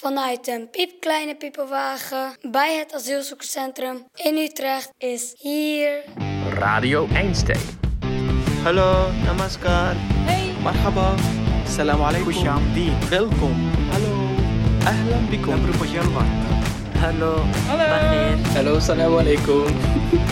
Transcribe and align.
vanuit 0.00 0.48
een 0.48 0.70
piepkleine 0.70 1.36
piepenwagen 1.36 2.36
bij 2.50 2.76
het 2.78 2.94
asielzoekerscentrum 2.94 4.04
in 4.14 4.36
Utrecht 4.36 4.90
is 4.98 5.34
hier 5.38 6.04
Radio 6.54 7.08
Einstein. 7.12 7.60
Hallo, 8.62 9.10
namaskar. 9.24 9.94
Hey. 9.96 10.52
Marhaba. 10.62 11.14
Salam 11.68 12.00
alaikum. 12.00 12.34
Welkom. 13.08 13.70
Hallo. 13.90 14.14
Ahlan 14.84 15.28
bikum. 15.30 15.60
Hallo. 17.00 17.42
Hallo. 17.66 18.36
Hallo, 18.54 18.78
salam 18.78 19.16
alaikum. 19.18 19.64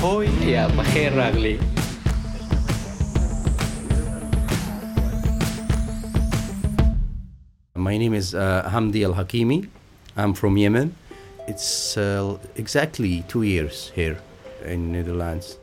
Hoi. 0.01 0.29
Ja, 0.41 0.69
Bagheer 0.77 1.15
Ragli. 1.15 1.59
My 7.85 7.99
name 7.99 8.17
is 8.17 8.33
uh, 8.35 8.41
Hamdi 8.73 9.05
Al 9.05 9.15
Hakimi. 9.15 9.69
I'm 10.17 10.35
from 10.35 10.57
Yemen. 10.57 10.97
It's 11.47 11.97
uh, 11.97 12.39
exactly 12.55 13.23
two 13.27 13.43
years 13.43 13.91
here 13.95 14.17
in 14.65 14.91
Netherlands. 14.91 15.59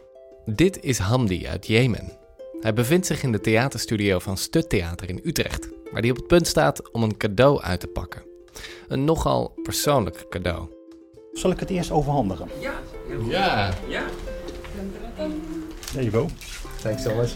Dit 0.45 0.83
is 0.83 0.97
Hamdi 0.97 1.47
uit 1.47 1.67
Jemen. 1.67 2.11
Hij 2.59 2.73
bevindt 2.73 3.05
zich 3.05 3.23
in 3.23 3.31
de 3.31 3.41
theaterstudio 3.41 4.19
van 4.19 4.37
Stuttheater 4.37 5.09
in 5.09 5.19
Utrecht, 5.23 5.69
waar 5.91 6.01
hij 6.01 6.09
op 6.09 6.15
het 6.15 6.27
punt 6.27 6.47
staat 6.47 6.91
om 6.91 7.03
een 7.03 7.17
cadeau 7.17 7.61
uit 7.61 7.79
te 7.79 7.87
pakken. 7.87 8.21
Een 8.87 9.03
nogal 9.03 9.53
persoonlijk 9.63 10.25
cadeau. 10.29 10.67
Zal 11.33 11.51
ik 11.51 11.59
het 11.59 11.69
eerst 11.69 11.91
overhandigen? 11.91 12.47
Ja, 13.29 13.73
There 15.93 16.09
you 16.09 16.09
go. 16.09 16.27
Thanks 16.81 17.03
so 17.03 17.15
much. 17.15 17.35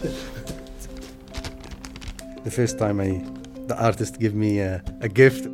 the 2.46 2.50
first 2.50 2.78
time 2.78 3.00
I, 3.00 3.22
the 3.66 3.74
artist 3.74 4.14
give 4.18 4.34
me 4.34 4.62
a, 4.62 4.82
a 5.04 5.08
gift. 5.12 5.48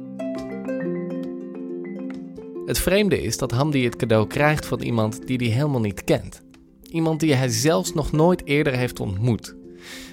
Het 2.66 2.78
vreemde 2.78 3.22
is 3.22 3.38
dat 3.38 3.50
Hamdi 3.50 3.84
het 3.84 3.96
cadeau 3.96 4.26
krijgt 4.26 4.66
van 4.66 4.80
iemand 4.80 5.26
die 5.26 5.36
hij 5.36 5.46
helemaal 5.46 5.80
niet 5.80 6.04
kent. 6.04 6.42
Iemand 6.82 7.20
die 7.20 7.34
hij 7.34 7.48
zelfs 7.48 7.94
nog 7.94 8.12
nooit 8.12 8.46
eerder 8.46 8.76
heeft 8.76 9.00
ontmoet. 9.00 9.56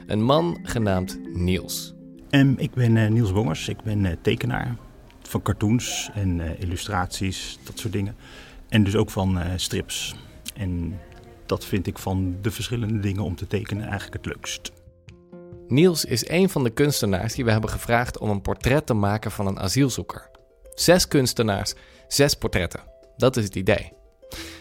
Een 0.07 0.23
man 0.23 0.59
genaamd 0.63 1.19
Niels. 1.33 1.93
Ehm, 2.29 2.53
ik 2.57 2.73
ben 2.73 2.97
eh, 2.97 3.09
Niels 3.09 3.33
Bongers. 3.33 3.67
Ik 3.67 3.81
ben 3.83 4.05
eh, 4.05 4.11
tekenaar 4.21 4.77
van 5.29 5.41
cartoons 5.41 6.09
en 6.13 6.41
eh, 6.41 6.59
illustraties, 6.59 7.59
dat 7.63 7.79
soort 7.79 7.93
dingen. 7.93 8.15
En 8.69 8.83
dus 8.83 8.95
ook 8.95 9.09
van 9.09 9.39
eh, 9.39 9.51
strips. 9.55 10.15
En 10.55 10.99
dat 11.45 11.65
vind 11.65 11.87
ik 11.87 11.97
van 11.97 12.35
de 12.41 12.51
verschillende 12.51 12.99
dingen 12.99 13.23
om 13.23 13.35
te 13.35 13.47
tekenen 13.47 13.83
eigenlijk 13.83 14.13
het 14.13 14.25
leukst. 14.25 14.71
Niels 15.69 16.05
is 16.05 16.29
een 16.29 16.49
van 16.49 16.63
de 16.63 16.69
kunstenaars 16.69 17.33
die 17.33 17.45
we 17.45 17.51
hebben 17.51 17.69
gevraagd 17.69 18.17
om 18.17 18.29
een 18.29 18.41
portret 18.41 18.85
te 18.85 18.93
maken 18.93 19.31
van 19.31 19.47
een 19.47 19.59
asielzoeker. 19.59 20.29
Zes 20.73 21.07
kunstenaars, 21.07 21.73
zes 22.07 22.35
portretten. 22.35 22.83
Dat 23.17 23.37
is 23.37 23.43
het 23.43 23.55
idee. 23.55 23.91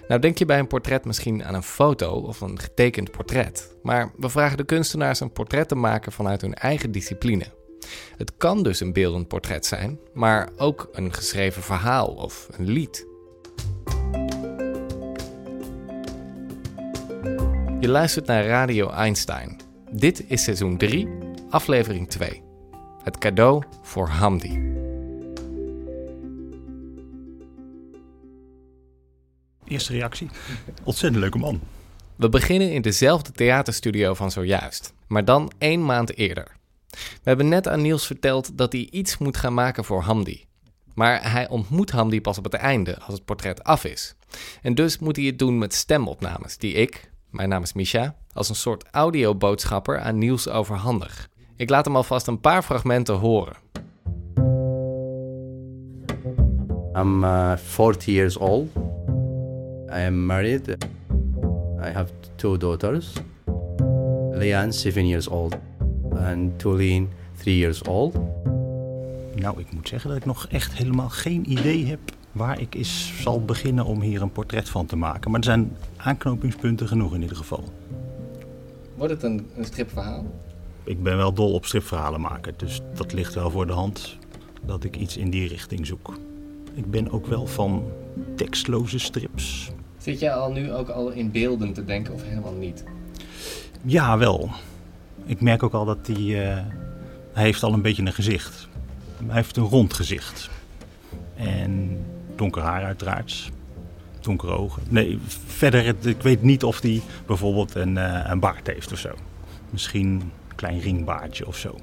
Nou 0.09 0.21
denk 0.21 0.39
je 0.39 0.45
bij 0.45 0.59
een 0.59 0.67
portret 0.67 1.05
misschien 1.05 1.45
aan 1.45 1.55
een 1.55 1.63
foto 1.63 2.13
of 2.13 2.41
een 2.41 2.59
getekend 2.59 3.11
portret. 3.11 3.77
Maar 3.83 4.13
we 4.17 4.29
vragen 4.29 4.57
de 4.57 4.65
kunstenaars 4.65 5.21
een 5.21 5.33
portret 5.33 5.69
te 5.69 5.75
maken 5.75 6.13
vanuit 6.13 6.41
hun 6.41 6.55
eigen 6.55 6.93
discipline. 6.93 7.45
Het 8.17 8.37
kan 8.37 8.63
dus 8.63 8.81
een 8.81 8.93
beeldend 8.93 9.29
portret 9.29 9.67
zijn, 9.67 9.99
maar 10.15 10.49
ook 10.57 10.89
een 10.93 11.13
geschreven 11.13 11.63
verhaal 11.63 12.07
of 12.07 12.49
een 12.51 12.71
lied. 12.71 13.07
Je 17.81 17.89
luistert 17.89 18.27
naar 18.27 18.47
Radio 18.47 18.91
Einstein. 18.91 19.68
Dit 19.93 20.25
is 20.31 20.43
seizoen 20.43 20.77
3, 20.77 21.09
aflevering 21.51 22.09
2. 22.09 22.43
Het 23.03 23.19
cadeau 23.19 23.63
voor 23.83 24.09
Hamdi. 24.09 24.75
Eerste 29.65 29.93
reactie. 29.93 30.29
Ontzettend 30.85 31.21
leuke 31.21 31.39
man. 31.39 31.61
We 32.17 32.29
beginnen 32.29 32.73
in 32.73 32.83
dezelfde 32.83 33.33
theaterstudio 33.33 34.15
van 34.15 34.31
zojuist, 34.31 34.93
maar 35.07 35.25
dan 35.25 35.53
één 35.59 35.85
maand 35.85 36.17
eerder. 36.17 36.57
We 36.91 36.99
hebben 37.23 37.49
net 37.49 37.69
aan 37.69 37.83
Niels 37.83 38.07
verteld 38.07 38.59
dat 38.59 38.73
hij 38.73 38.89
iets 38.91 39.19
moet 39.19 39.37
gaan 39.37 39.55
maken 39.55 39.85
voor 39.85 40.03
Hamdi. 40.03 40.45
Maar 40.95 41.33
hij 41.33 41.49
ontmoet 41.49 41.91
Hamdi 41.91 42.21
pas 42.21 42.39
op 42.39 42.45
het 42.45 42.55
einde, 42.55 42.99
als 42.99 43.15
het 43.15 43.25
portret 43.25 43.65
af 43.65 43.85
is. 43.85 44.15
En 44.63 44.75
dus 44.75 44.99
moet 44.99 45.17
hij 45.17 45.25
het 45.25 45.39
doen 45.39 45.59
met 45.59 45.75
stemopnames 45.75 46.57
die 46.57 46.73
ik, 46.73 47.11
mijn 47.31 47.49
naam 47.49 47.63
is 47.63 47.73
Misha, 47.73 48.15
als 48.33 48.49
een 48.49 48.55
soort 48.55 48.85
audioboodschapper 48.91 49.99
aan 50.01 50.19
Niels 50.19 50.49
overhandig. 50.49 51.29
Ik 51.57 51.71
laat 51.71 51.85
hem 51.85 51.97
alvast 51.97 52.27
een 52.27 52.41
paar 52.41 52.63
fragmenten 52.63 53.15
horen. 53.15 53.57
I'm 56.95 57.25
uh, 57.25 57.57
40 57.57 58.05
years 58.05 58.37
old. 58.37 58.69
I 59.91 60.07
am 60.07 60.27
married. 60.27 60.77
I 61.81 61.91
have 61.93 62.13
two 62.35 62.57
daughters. 62.57 63.13
Leanne, 64.31 64.73
seven 64.73 65.07
years 65.07 65.29
old, 65.29 65.57
and 66.15 66.59
Tulin, 66.59 67.09
three 67.37 67.57
years 67.57 67.83
old. 67.83 68.15
Nou, 69.35 69.61
ik 69.61 69.73
moet 69.73 69.89
zeggen 69.89 70.09
dat 70.09 70.19
ik 70.19 70.25
nog 70.25 70.47
echt 70.47 70.73
helemaal 70.73 71.09
geen 71.09 71.51
idee 71.51 71.87
heb 71.87 72.01
waar 72.39 72.61
ik 72.61 72.75
eens 72.75 73.13
zal 73.21 73.45
beginnen 73.45 73.85
om 73.85 74.01
hier 74.01 74.23
een 74.23 74.33
portret 74.33 74.69
van 74.69 74.87
te 74.87 74.97
maken. 74.97 75.31
Maar 75.31 75.41
er 75.41 75.47
zijn 75.47 75.77
aanknopingspunten 75.97 76.89
genoeg 76.89 77.15
in 77.15 77.23
ieder 77.23 77.37
geval. 77.37 77.65
Wordt 78.95 79.13
het 79.13 79.23
een, 79.23 79.47
een 79.57 79.65
stripverhaal? 79.65 80.25
Ik 80.85 81.03
ben 81.03 81.17
wel 81.17 81.33
dol 81.33 81.53
op 81.53 81.65
stripverhalen 81.67 82.21
maken, 82.21 82.55
dus 82.57 82.81
dat 82.95 83.13
ligt 83.13 83.35
wel 83.35 83.51
voor 83.51 83.67
de 83.67 83.73
hand 83.73 84.17
dat 84.63 84.85
ik 84.85 84.97
iets 84.97 85.17
in 85.17 85.31
die 85.31 85.49
richting 85.49 85.87
zoek. 85.87 86.19
Ik 86.75 86.91
ben 86.91 87.11
ook 87.11 87.27
wel 87.27 87.47
van 87.47 87.85
tekstloze 88.37 88.99
strips. 88.99 89.71
Zit 89.99 90.19
jij 90.21 90.33
al 90.33 90.53
nu 90.53 90.73
ook 90.73 90.89
al 90.89 91.11
in 91.11 91.31
beelden 91.31 91.73
te 91.73 91.85
denken 91.85 92.15
of 92.15 92.23
helemaal 92.23 92.53
niet? 92.53 92.85
Ja, 93.83 94.19
wel. 94.19 94.51
Ik 95.25 95.41
merk 95.41 95.63
ook 95.63 95.73
al 95.75 95.85
dat 95.85 96.07
hij. 96.07 96.49
eh, 96.57 96.65
hij 97.33 97.45
heeft 97.45 97.63
al 97.63 97.73
een 97.73 97.83
beetje 97.83 98.03
een 98.03 98.13
gezicht. 98.13 98.69
Hij 99.27 99.35
heeft 99.35 99.57
een 99.57 99.65
rond 99.65 99.93
gezicht. 99.93 100.51
En 101.35 101.98
donker 102.39 102.63
haar 102.63 102.85
uiteraard. 102.85 103.51
Donkere 104.21 104.53
ogen. 104.53 104.83
Nee, 104.89 105.19
verder, 105.47 106.07
ik 106.07 106.23
weet 106.23 106.43
niet 106.43 106.65
of 106.65 106.81
hij 106.81 107.03
bijvoorbeeld 107.27 107.75
een, 107.75 107.97
eh, 107.97 108.31
een 108.31 108.41
baard 108.41 108.67
heeft 108.67 108.93
of 108.93 108.99
zo. 108.99 109.11
Misschien 109.71 110.07
een 110.07 110.31
klein 110.55 110.81
ringbaardje 110.81 111.47
of 111.47 111.57
zo. 111.57 111.77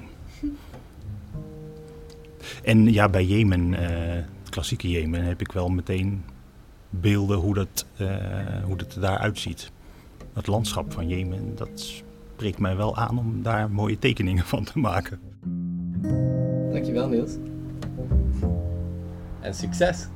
En 2.62 2.92
ja, 2.92 3.08
bij 3.08 3.24
Jemen, 3.24 3.74
eh, 3.74 4.22
klassieke 4.50 4.90
Jemen, 4.90 5.24
heb 5.24 5.40
ik 5.40 5.52
wel 5.52 5.68
meteen 5.68 6.24
beelden 6.90 7.38
hoe 7.38 7.54
dat, 7.54 7.86
eh, 7.96 8.08
hoe 8.64 8.76
dat 8.76 8.96
daaruit 9.00 9.38
ziet. 9.38 9.70
Het 10.32 10.46
landschap 10.46 10.92
van 10.92 11.08
Jemen, 11.08 11.56
dat 11.56 12.02
spreekt 12.34 12.58
mij 12.58 12.76
wel 12.76 12.96
aan 12.96 13.18
om 13.18 13.42
daar 13.42 13.70
mooie 13.70 13.98
tekeningen 13.98 14.44
van 14.44 14.64
te 14.64 14.78
maken. 14.78 15.20
Dankjewel 16.72 17.08
Niels. 17.08 17.36
En 19.46 19.54
succes! 19.54 20.06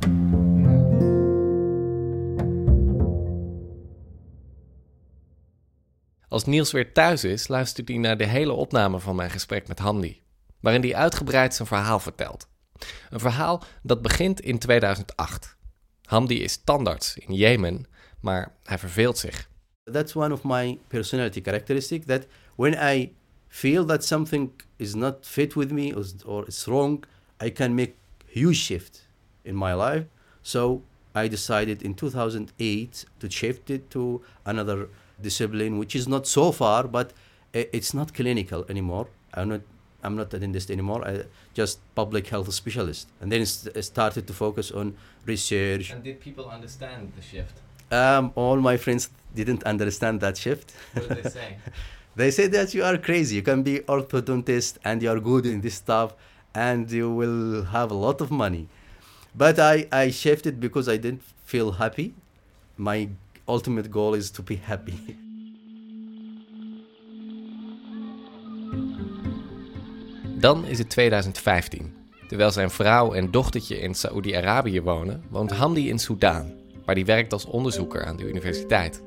Als 6.29 6.45
Niels 6.45 6.73
weer 6.73 6.93
thuis 6.93 7.25
is, 7.25 7.49
luistert 7.49 7.89
hij 7.89 7.97
naar 7.97 8.17
de 8.17 8.27
hele 8.27 8.53
opname 8.53 9.01
van 9.01 9.17
mijn 9.17 9.31
gesprek 9.31 9.69
met 9.69 9.79
Hamdi, 9.79 10.23
waarin 10.61 10.81
hij 10.83 10.95
uitgebreid 10.95 11.55
zijn 11.55 11.69
verhaal 11.69 11.99
vertelt. 12.01 12.49
Een 13.11 13.21
verhaal 13.21 13.63
dat 13.83 14.03
begint 14.03 14.41
in 14.41 14.59
2008. 14.59 15.57
Hamdi 16.05 16.43
is 16.43 16.65
tandarts 16.65 17.17
in 17.17 17.35
Jemen, 17.35 17.87
maar 18.21 18.55
hij 18.63 18.79
verveelt 18.79 19.19
zich. 19.19 19.49
That's 19.93 20.17
one 20.17 20.33
of 20.33 20.43
my 20.45 20.79
personality 20.89 21.41
characteristic 21.43 22.05
that 22.05 22.27
when 22.57 22.97
I 22.97 23.17
feel 23.49 23.85
that 23.85 24.05
something 24.05 24.51
is 24.77 24.95
not 24.95 25.15
fit 25.21 25.55
with 25.55 25.71
me 25.71 25.97
or, 25.97 26.05
or 26.25 26.47
it's 26.47 26.65
wrong, 26.65 27.05
I 27.45 27.53
can 27.53 27.75
make 27.75 27.93
huge 28.27 28.55
shift 28.55 29.09
in 29.45 29.57
my 29.57 29.75
life. 29.75 30.05
So 30.43 30.83
I 31.15 31.29
decided 31.29 31.83
in 31.83 31.95
2008 31.95 33.05
to 33.21 33.31
shift 33.31 33.71
it 33.71 33.91
to 33.91 34.23
another 34.47 34.89
discipline, 35.21 35.79
which 35.79 35.95
is 35.97 36.07
not 36.09 36.27
so 36.27 36.53
far, 36.53 36.85
but 36.85 37.13
it's 37.53 37.93
not 37.93 38.15
clinical 38.15 38.65
anymore. 38.69 39.09
I'm 39.35 39.49
not 39.49 39.61
I'm 40.03 40.17
not 40.17 40.33
a 40.33 40.39
dentist 40.39 40.71
anymore. 40.71 41.07
I 41.07 41.25
just 41.53 41.79
public 41.95 42.27
health 42.29 42.53
specialist, 42.55 43.09
and 43.21 43.31
then 43.31 43.43
I 43.43 43.81
started 43.81 44.27
to 44.29 44.33
focus 44.33 44.71
on 44.71 44.97
research. 45.27 45.91
And 45.91 46.03
did 46.03 46.21
people 46.21 46.49
understand 46.49 47.13
the 47.17 47.23
shift? 47.23 47.61
Um, 47.93 48.33
all 48.35 48.57
my 48.57 48.77
friends 48.79 49.11
didn't 49.35 49.63
understand 49.65 50.21
that 50.21 50.39
shift. 50.39 50.73
What 50.95 51.09
did 51.09 51.25
they 51.25 51.31
say? 51.31 51.57
They 52.17 52.33
say 52.33 52.49
that 52.49 52.75
you 52.75 52.83
are 52.83 52.99
crazy. 52.99 53.37
You 53.37 53.43
can 53.43 53.63
be 53.63 53.79
orthodontist 53.81 54.79
and 54.85 55.01
you 55.01 55.09
are 55.11 55.21
good 55.21 55.47
in 55.47 55.61
this 55.61 55.77
stuff, 55.77 56.15
and 56.55 56.91
you 56.91 57.09
will 57.11 57.65
have 57.67 57.91
a 57.93 57.95
lot 57.95 58.21
of 58.21 58.31
money. 58.31 58.69
But 59.33 59.59
I 59.59 59.89
I 60.05 60.11
shifted 60.11 60.61
because 60.61 60.95
I 60.95 60.99
didn't 60.99 61.23
feel 61.45 61.75
happy. 61.75 62.15
My 62.75 63.09
ultimate 63.49 63.89
goal 63.91 64.15
is 64.15 64.31
to 64.31 64.43
be 64.43 64.59
happy. 64.63 65.17
Dan 70.41 70.65
is 70.65 70.79
het 70.79 70.91
2015. 70.91 71.95
Terwijl 72.29 72.51
zijn 72.51 72.71
vrouw 72.71 73.13
en 73.13 73.31
dochtertje 73.31 73.79
in 73.79 73.95
Saoedi-Arabië 73.95 74.81
wonen, 74.81 75.23
woont 75.29 75.51
Hamdi 75.51 75.89
in 75.89 75.99
Soudaan, 75.99 76.55
waar 76.85 76.95
hij 76.95 77.05
werkt 77.05 77.33
als 77.33 77.45
onderzoeker 77.45 78.05
aan 78.05 78.17
de 78.17 78.29
universiteit. 78.29 79.03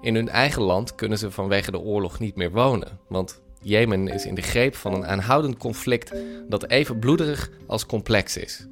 In 0.00 0.14
hun 0.14 0.28
eigen 0.28 0.62
land 0.62 0.94
kunnen 0.94 1.18
ze 1.18 1.30
vanwege 1.30 1.70
de 1.70 1.78
oorlog 1.78 2.18
niet 2.18 2.36
meer 2.36 2.50
wonen, 2.50 2.98
want 3.06 3.40
Jemen 3.62 4.08
is 4.08 4.26
in 4.26 4.34
de 4.34 4.42
greep 4.42 4.74
van 4.74 4.94
een 4.94 5.06
aanhoudend 5.06 5.56
conflict 5.56 6.12
dat 6.48 6.68
even 6.68 6.98
bloederig 6.98 7.50
als 7.66 7.86
complex 7.86 8.36
is. 8.36 8.66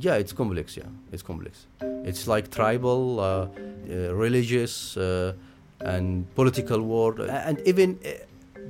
Yeah, 0.00 0.14
it's 0.14 0.32
complex. 0.32 0.76
Yeah, 0.76 0.86
it's 1.12 1.22
complex. 1.22 1.66
It's 2.04 2.26
like 2.26 2.50
tribal, 2.50 3.18
uh, 3.20 3.24
uh, 3.24 4.14
religious, 4.14 4.96
uh, 4.96 5.32
and 5.80 6.26
political 6.34 6.80
war, 6.80 7.14
and 7.28 7.60
even 7.64 7.98
uh, 8.04 8.10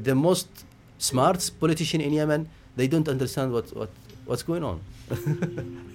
the 0.02 0.14
most 0.14 0.48
smart 0.98 1.50
politician 1.58 2.00
in 2.00 2.12
Yemen, 2.12 2.48
they 2.76 2.88
don't 2.88 3.08
understand 3.08 3.52
what, 3.52 3.74
what 3.76 3.90
what's 4.26 4.42
going 4.44 4.64
on. 4.64 4.80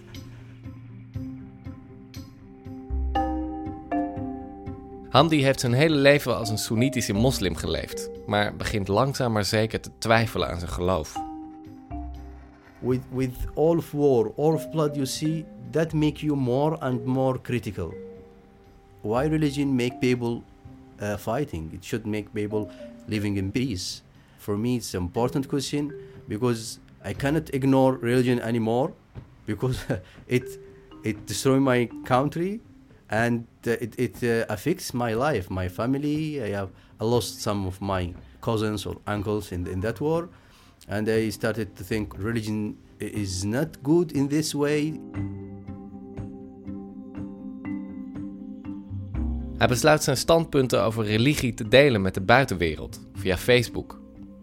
Hamdi 5.10 5.44
heeft 5.44 5.60
zijn 5.60 5.74
hele 5.74 5.96
leven 5.96 6.38
als 6.38 6.50
een 6.50 6.58
Soenitische 6.58 7.14
moslim 7.14 7.56
geleefd, 7.56 8.10
maar 8.28 8.56
begint 8.56 8.88
langzaam 8.88 9.32
maar 9.32 9.46
zeker 9.46 9.80
te 9.80 9.90
twijfelen 9.98 10.50
aan 10.50 10.60
zijn 10.60 10.72
geloof. 10.72 11.33
With 12.84 13.04
with 13.12 13.48
all 13.56 13.80
of 13.80 13.94
war, 13.94 14.34
all 14.38 14.54
of 14.54 14.72
blood 14.72 14.96
you 14.96 15.06
see, 15.06 15.46
that 15.72 15.94
make 15.94 16.22
you 16.22 16.36
more 16.36 16.78
and 16.82 17.06
more 17.06 17.38
critical. 17.38 17.94
Why 19.02 19.26
religion 19.26 19.76
make 19.76 20.00
people 20.00 20.44
uh, 21.02 21.18
fighting? 21.18 21.72
It 21.74 21.84
should 21.84 22.06
make 22.06 22.34
people 22.34 22.70
living 23.08 23.38
in 23.38 23.52
peace. 23.52 24.02
For 24.38 24.58
me, 24.58 24.78
it's 24.78 24.94
an 24.94 25.02
important 25.02 25.48
question 25.48 25.94
because 26.28 26.80
I 27.04 27.14
cannot 27.14 27.54
ignore 27.54 27.94
religion 27.94 28.40
anymore 28.40 28.94
because 29.46 29.80
it 30.28 30.44
it 31.04 31.26
destroy 31.26 31.60
my 31.60 31.90
country 32.06 32.62
and 33.10 33.46
uh, 33.68 33.72
it, 33.72 34.00
it 34.00 34.24
uh, 34.24 34.46
affects 34.50 34.94
my 34.94 35.14
life, 35.14 35.50
my 35.50 35.68
family. 35.68 36.42
I 36.42 36.50
have 36.50 36.70
I 37.00 37.06
lost 37.06 37.42
some 37.42 37.66
of 37.66 37.82
my 37.82 38.14
cousins 38.42 38.86
or 38.86 38.98
uncles 39.08 39.52
in 39.52 39.68
in 39.68 39.82
that 39.82 40.02
war, 40.02 40.30
and 40.88 41.08
I 41.08 41.32
started 41.32 41.76
to 41.76 41.84
think 41.84 42.14
religion 42.18 42.78
is 42.98 43.44
not 43.44 43.68
good 43.82 44.12
in 44.12 44.28
this 44.28 44.54
way. 44.54 45.00
Hij 49.58 49.68
besluit 49.68 50.04
zijn 50.04 50.18
standpunten 50.18 50.84
over 50.84 51.06
religie 51.06 51.54
te 51.54 51.68
delen 51.68 52.02
met 52.02 52.14
de 52.14 52.22
buitenwereld 52.22 53.00
via 53.14 53.38
Facebook. 53.38 54.00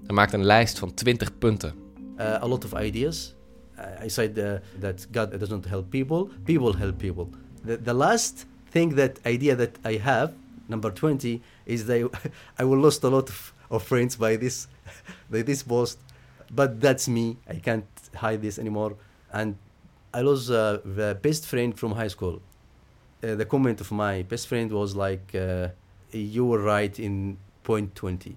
Hij 0.07 0.15
maakt 0.15 0.33
een 0.33 0.45
lijst 0.45 0.79
van 0.79 0.95
20 0.95 1.39
punten. 1.39 1.75
uh, 2.21 2.43
a 2.43 2.47
lot 2.47 2.65
of 2.65 2.75
ideas. 2.75 3.35
Uh, 3.79 4.05
I 4.05 4.09
said 4.09 4.39
uh, 4.39 4.61
that 4.81 5.07
God 5.13 5.39
doesn't 5.39 5.67
help 5.67 5.91
people, 5.91 6.29
people 6.45 6.77
help 6.77 6.99
people. 6.99 7.29
The, 7.65 7.83
the 7.83 7.95
last 7.95 8.47
thing 8.71 8.95
that 8.95 9.19
idea 9.25 9.57
that 9.57 9.79
I 9.85 9.99
have, 9.99 10.33
number 10.67 10.93
20, 10.93 11.41
is 11.65 11.85
that 11.87 11.97
I, 12.59 12.63
I 12.63 12.65
will 12.65 12.79
lost 12.79 13.05
a 13.05 13.09
lot 13.09 13.29
of, 13.29 13.53
of 13.69 13.83
friends 13.83 14.17
by 14.17 14.37
this 14.37 14.69
by 15.31 15.43
this 15.43 15.63
post. 15.63 15.99
But 16.51 16.81
that's 16.81 17.07
me. 17.07 17.37
I 17.49 17.61
can't 17.61 17.85
hide 18.15 18.41
this 18.41 18.59
anymore. 18.59 18.97
And 19.31 19.57
I 20.15 20.23
lost 20.23 20.51
uh, 20.51 20.79
the 20.97 21.19
best 21.21 21.47
friend 21.47 21.79
from 21.79 21.93
high 21.93 22.11
school. 22.11 22.41
Uh, 23.23 23.37
the 23.37 23.47
comment 23.47 23.81
of 23.81 23.91
my 23.91 24.25
best 24.27 24.47
friend 24.47 24.71
was 24.71 24.95
like, 24.95 25.35
uh, 25.35 25.69
"You 26.11 26.47
were 26.47 26.63
right 26.63 26.99
in 26.99 27.39
point 27.63 27.95
20." 27.95 28.37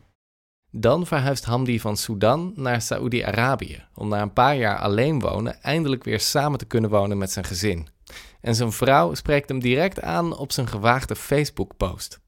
Dan 0.75 1.05
verhuist 1.05 1.45
Hamdi 1.45 1.79
van 1.79 1.97
Sudan 1.97 2.53
naar 2.55 2.81
Saoedi-Arabië 2.81 3.83
om 3.95 4.07
na 4.07 4.21
een 4.21 4.33
paar 4.33 4.55
jaar 4.55 4.77
alleen 4.77 5.19
wonen 5.19 5.61
eindelijk 5.61 6.03
weer 6.03 6.19
samen 6.19 6.59
te 6.59 6.65
kunnen 6.65 6.89
wonen 6.89 7.17
met 7.17 7.31
zijn 7.31 7.45
gezin. 7.45 7.87
En 8.41 8.55
zijn 8.55 8.71
vrouw 8.71 9.13
spreekt 9.13 9.49
hem 9.49 9.59
direct 9.59 10.01
aan 10.01 10.37
op 10.37 10.51
zijn 10.51 10.67
gewaagde 10.67 11.15
Facebook-post. 11.15 12.19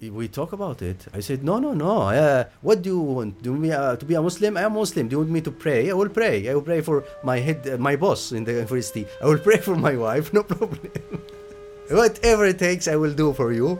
We 0.00 0.28
talk 0.28 0.52
about 0.52 0.82
it. 0.82 1.06
I 1.14 1.20
said, 1.20 1.42
no, 1.44 1.58
no, 1.58 1.72
no. 1.72 2.08
Uh, 2.08 2.44
what 2.62 2.82
do 2.82 2.90
you 2.90 2.98
want? 3.00 3.42
Do 3.42 3.54
me 3.54 3.72
uh, 3.72 3.96
to 3.96 4.04
be 4.04 4.14
a 4.14 4.22
Muslim? 4.22 4.56
I 4.56 4.62
am 4.62 4.72
Muslim. 4.74 5.08
Do 5.08 5.14
you 5.14 5.18
want 5.20 5.30
me 5.30 5.40
to 5.40 5.50
pray? 5.50 5.90
I 5.90 5.92
will 5.92 6.08
pray. 6.08 6.48
I 6.48 6.54
will 6.54 6.62
pray 6.62 6.80
for 6.80 7.04
my 7.22 7.38
head, 7.38 7.66
uh, 7.66 7.78
my 7.78 7.96
boss 7.96 8.32
in 8.32 8.44
the 8.44 8.52
university. 8.52 9.06
I 9.22 9.26
will 9.26 9.38
pray 9.38 9.58
for 9.58 9.76
my 9.76 9.96
wife. 9.96 10.32
No 10.32 10.42
problem. 10.42 10.90
Whatever 11.90 12.46
it 12.46 12.58
takes, 12.58 12.88
I 12.88 12.96
will 12.96 13.14
do 13.14 13.32
for 13.32 13.52
you. 13.52 13.78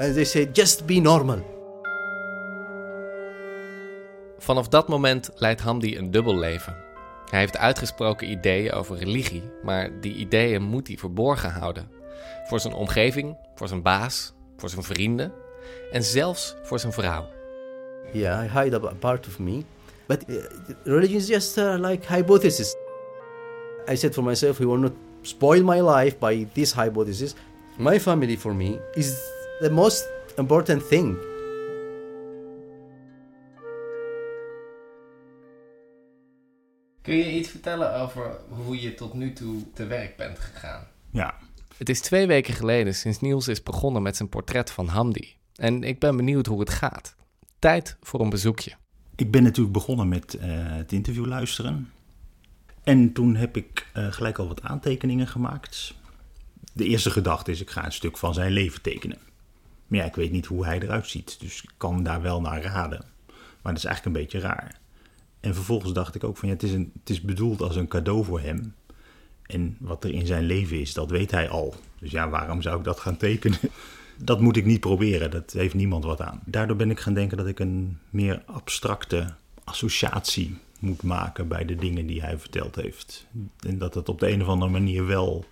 And 0.00 0.14
they 0.14 0.24
said, 0.24 0.54
just 0.54 0.86
be 0.86 1.00
normal. 1.00 1.56
Vanaf 4.38 4.68
dat 4.68 4.88
moment 4.88 5.30
leidt 5.34 5.60
Hamdi 5.60 5.98
een 5.98 6.10
dubbel 6.10 6.38
leven. 6.38 6.76
Hij 7.30 7.38
heeft 7.38 7.56
uitgesproken 7.56 8.30
ideeën 8.30 8.72
over 8.72 8.96
religie, 8.96 9.42
maar 9.62 10.00
die 10.00 10.14
ideeën 10.14 10.62
moet 10.62 10.86
hij 10.86 10.96
verborgen 10.96 11.50
houden. 11.50 11.90
Voor 12.44 12.60
zijn 12.60 12.74
omgeving, 12.74 13.36
voor 13.54 13.68
zijn 13.68 13.82
baas, 13.82 14.32
voor 14.58 14.68
zijn 14.68 14.82
vrienden 14.82 15.32
en 15.92 16.02
zelfs 16.02 16.56
voor 16.62 16.78
zijn 16.78 16.92
vrouw. 16.92 17.26
Yeah, 18.12 18.44
I 18.44 18.60
hide 18.60 18.76
a 18.76 18.94
part 18.94 19.26
of 19.26 19.38
me. 19.38 19.62
But 20.06 20.24
uh, 20.28 20.36
religion 20.84 21.16
is 21.16 21.28
just 21.28 21.58
uh, 21.58 21.74
like 21.78 22.14
hypothesis. 22.14 22.74
I 23.90 23.96
said 23.96 24.14
for 24.14 24.24
myself, 24.24 24.58
we 24.58 24.66
will 24.66 24.78
not 24.78 24.92
spoil 25.22 25.62
my 25.62 25.80
life 25.80 26.16
by 26.18 26.46
this 26.52 26.72
hypothesis. 26.72 27.34
My 27.78 28.00
family 28.00 28.36
for 28.36 28.54
me 28.54 28.78
is 28.94 29.14
the 29.60 29.70
most 29.70 30.08
important 30.36 30.88
thing. 30.88 31.16
Kun 37.02 37.16
je 37.16 37.32
iets 37.32 37.48
vertellen 37.48 37.94
over 37.94 38.36
hoe 38.48 38.80
je 38.80 38.94
tot 38.94 39.14
nu 39.14 39.32
toe 39.32 39.72
te 39.74 39.86
werk 39.86 40.16
bent 40.16 40.38
gegaan? 40.38 40.88
Ja, 41.10 41.34
Het 41.78 41.88
is 41.88 42.00
twee 42.00 42.26
weken 42.26 42.54
geleden 42.54 42.94
sinds 42.94 43.20
Niels 43.20 43.48
is 43.48 43.62
begonnen 43.62 44.02
met 44.02 44.16
zijn 44.16 44.28
portret 44.28 44.70
van 44.70 44.88
Hamdi. 44.88 45.36
En 45.54 45.82
ik 45.82 45.98
ben 45.98 46.16
benieuwd 46.16 46.46
hoe 46.46 46.60
het 46.60 46.70
gaat. 46.70 47.16
Tijd 47.58 47.96
voor 48.00 48.20
een 48.20 48.30
bezoekje. 48.30 48.72
ik 49.16 49.30
ben 49.30 49.42
natuurlijk 49.42 49.72
begonnen 49.72 50.08
met 50.08 50.34
eh, 50.34 50.48
het 50.52 50.92
interview 50.92 51.26
luisteren. 51.26 51.90
En 52.82 53.12
toen 53.12 53.36
heb 53.36 53.56
ik 53.56 53.90
eh, 53.92 54.12
gelijk 54.12 54.38
al 54.38 54.48
wat 54.48 54.62
aantekeningen 54.62 55.26
gemaakt. 55.26 55.94
De 56.72 56.84
eerste 56.84 57.10
gedachte 57.10 57.50
is, 57.50 57.60
ik 57.60 57.70
ga 57.70 57.84
een 57.84 57.92
stuk 57.92 58.16
van 58.16 58.34
zijn 58.34 58.52
leven 58.52 58.82
tekenen. 58.82 59.18
Maar 59.86 59.98
ja, 59.98 60.04
ik 60.04 60.14
weet 60.14 60.32
niet 60.32 60.46
hoe 60.46 60.64
hij 60.64 60.80
eruit 60.80 61.06
ziet, 61.06 61.40
dus 61.40 61.62
ik 61.62 61.70
kan 61.76 62.02
daar 62.02 62.22
wel 62.22 62.40
naar 62.40 62.62
raden. 62.62 63.04
Maar 63.62 63.72
dat 63.72 63.76
is 63.76 63.84
eigenlijk 63.84 64.16
een 64.16 64.22
beetje 64.22 64.38
raar. 64.40 64.78
En 65.40 65.54
vervolgens 65.54 65.92
dacht 65.92 66.14
ik 66.14 66.24
ook 66.24 66.36
van, 66.36 66.48
ja, 66.48 66.54
het 66.54 66.62
is, 66.62 66.72
het 66.72 67.10
is 67.10 67.20
bedoeld 67.20 67.62
als 67.62 67.76
een 67.76 67.88
cadeau 67.88 68.24
voor 68.24 68.40
hem. 68.40 68.74
En 69.48 69.76
wat 69.80 70.04
er 70.04 70.12
in 70.12 70.26
zijn 70.26 70.44
leven 70.44 70.80
is, 70.80 70.94
dat 70.94 71.10
weet 71.10 71.30
hij 71.30 71.48
al. 71.48 71.74
Dus 71.98 72.10
ja, 72.10 72.28
waarom 72.28 72.62
zou 72.62 72.78
ik 72.78 72.84
dat 72.84 73.00
gaan 73.00 73.16
tekenen? 73.16 73.58
Dat 74.22 74.40
moet 74.40 74.56
ik 74.56 74.64
niet 74.64 74.80
proberen, 74.80 75.30
dat 75.30 75.52
heeft 75.52 75.74
niemand 75.74 76.04
wat 76.04 76.20
aan. 76.20 76.40
Daardoor 76.44 76.76
ben 76.76 76.90
ik 76.90 77.00
gaan 77.00 77.14
denken 77.14 77.36
dat 77.36 77.46
ik 77.46 77.58
een 77.58 77.98
meer 78.10 78.42
abstracte 78.46 79.34
associatie 79.64 80.56
moet 80.78 81.02
maken 81.02 81.48
bij 81.48 81.64
de 81.64 81.76
dingen 81.76 82.06
die 82.06 82.22
hij 82.22 82.38
verteld 82.38 82.74
heeft. 82.74 83.26
En 83.66 83.78
dat 83.78 83.94
het 83.94 84.08
op 84.08 84.20
de 84.20 84.30
een 84.30 84.42
of 84.42 84.48
andere 84.48 84.70
manier 84.70 85.06
wel 85.06 85.44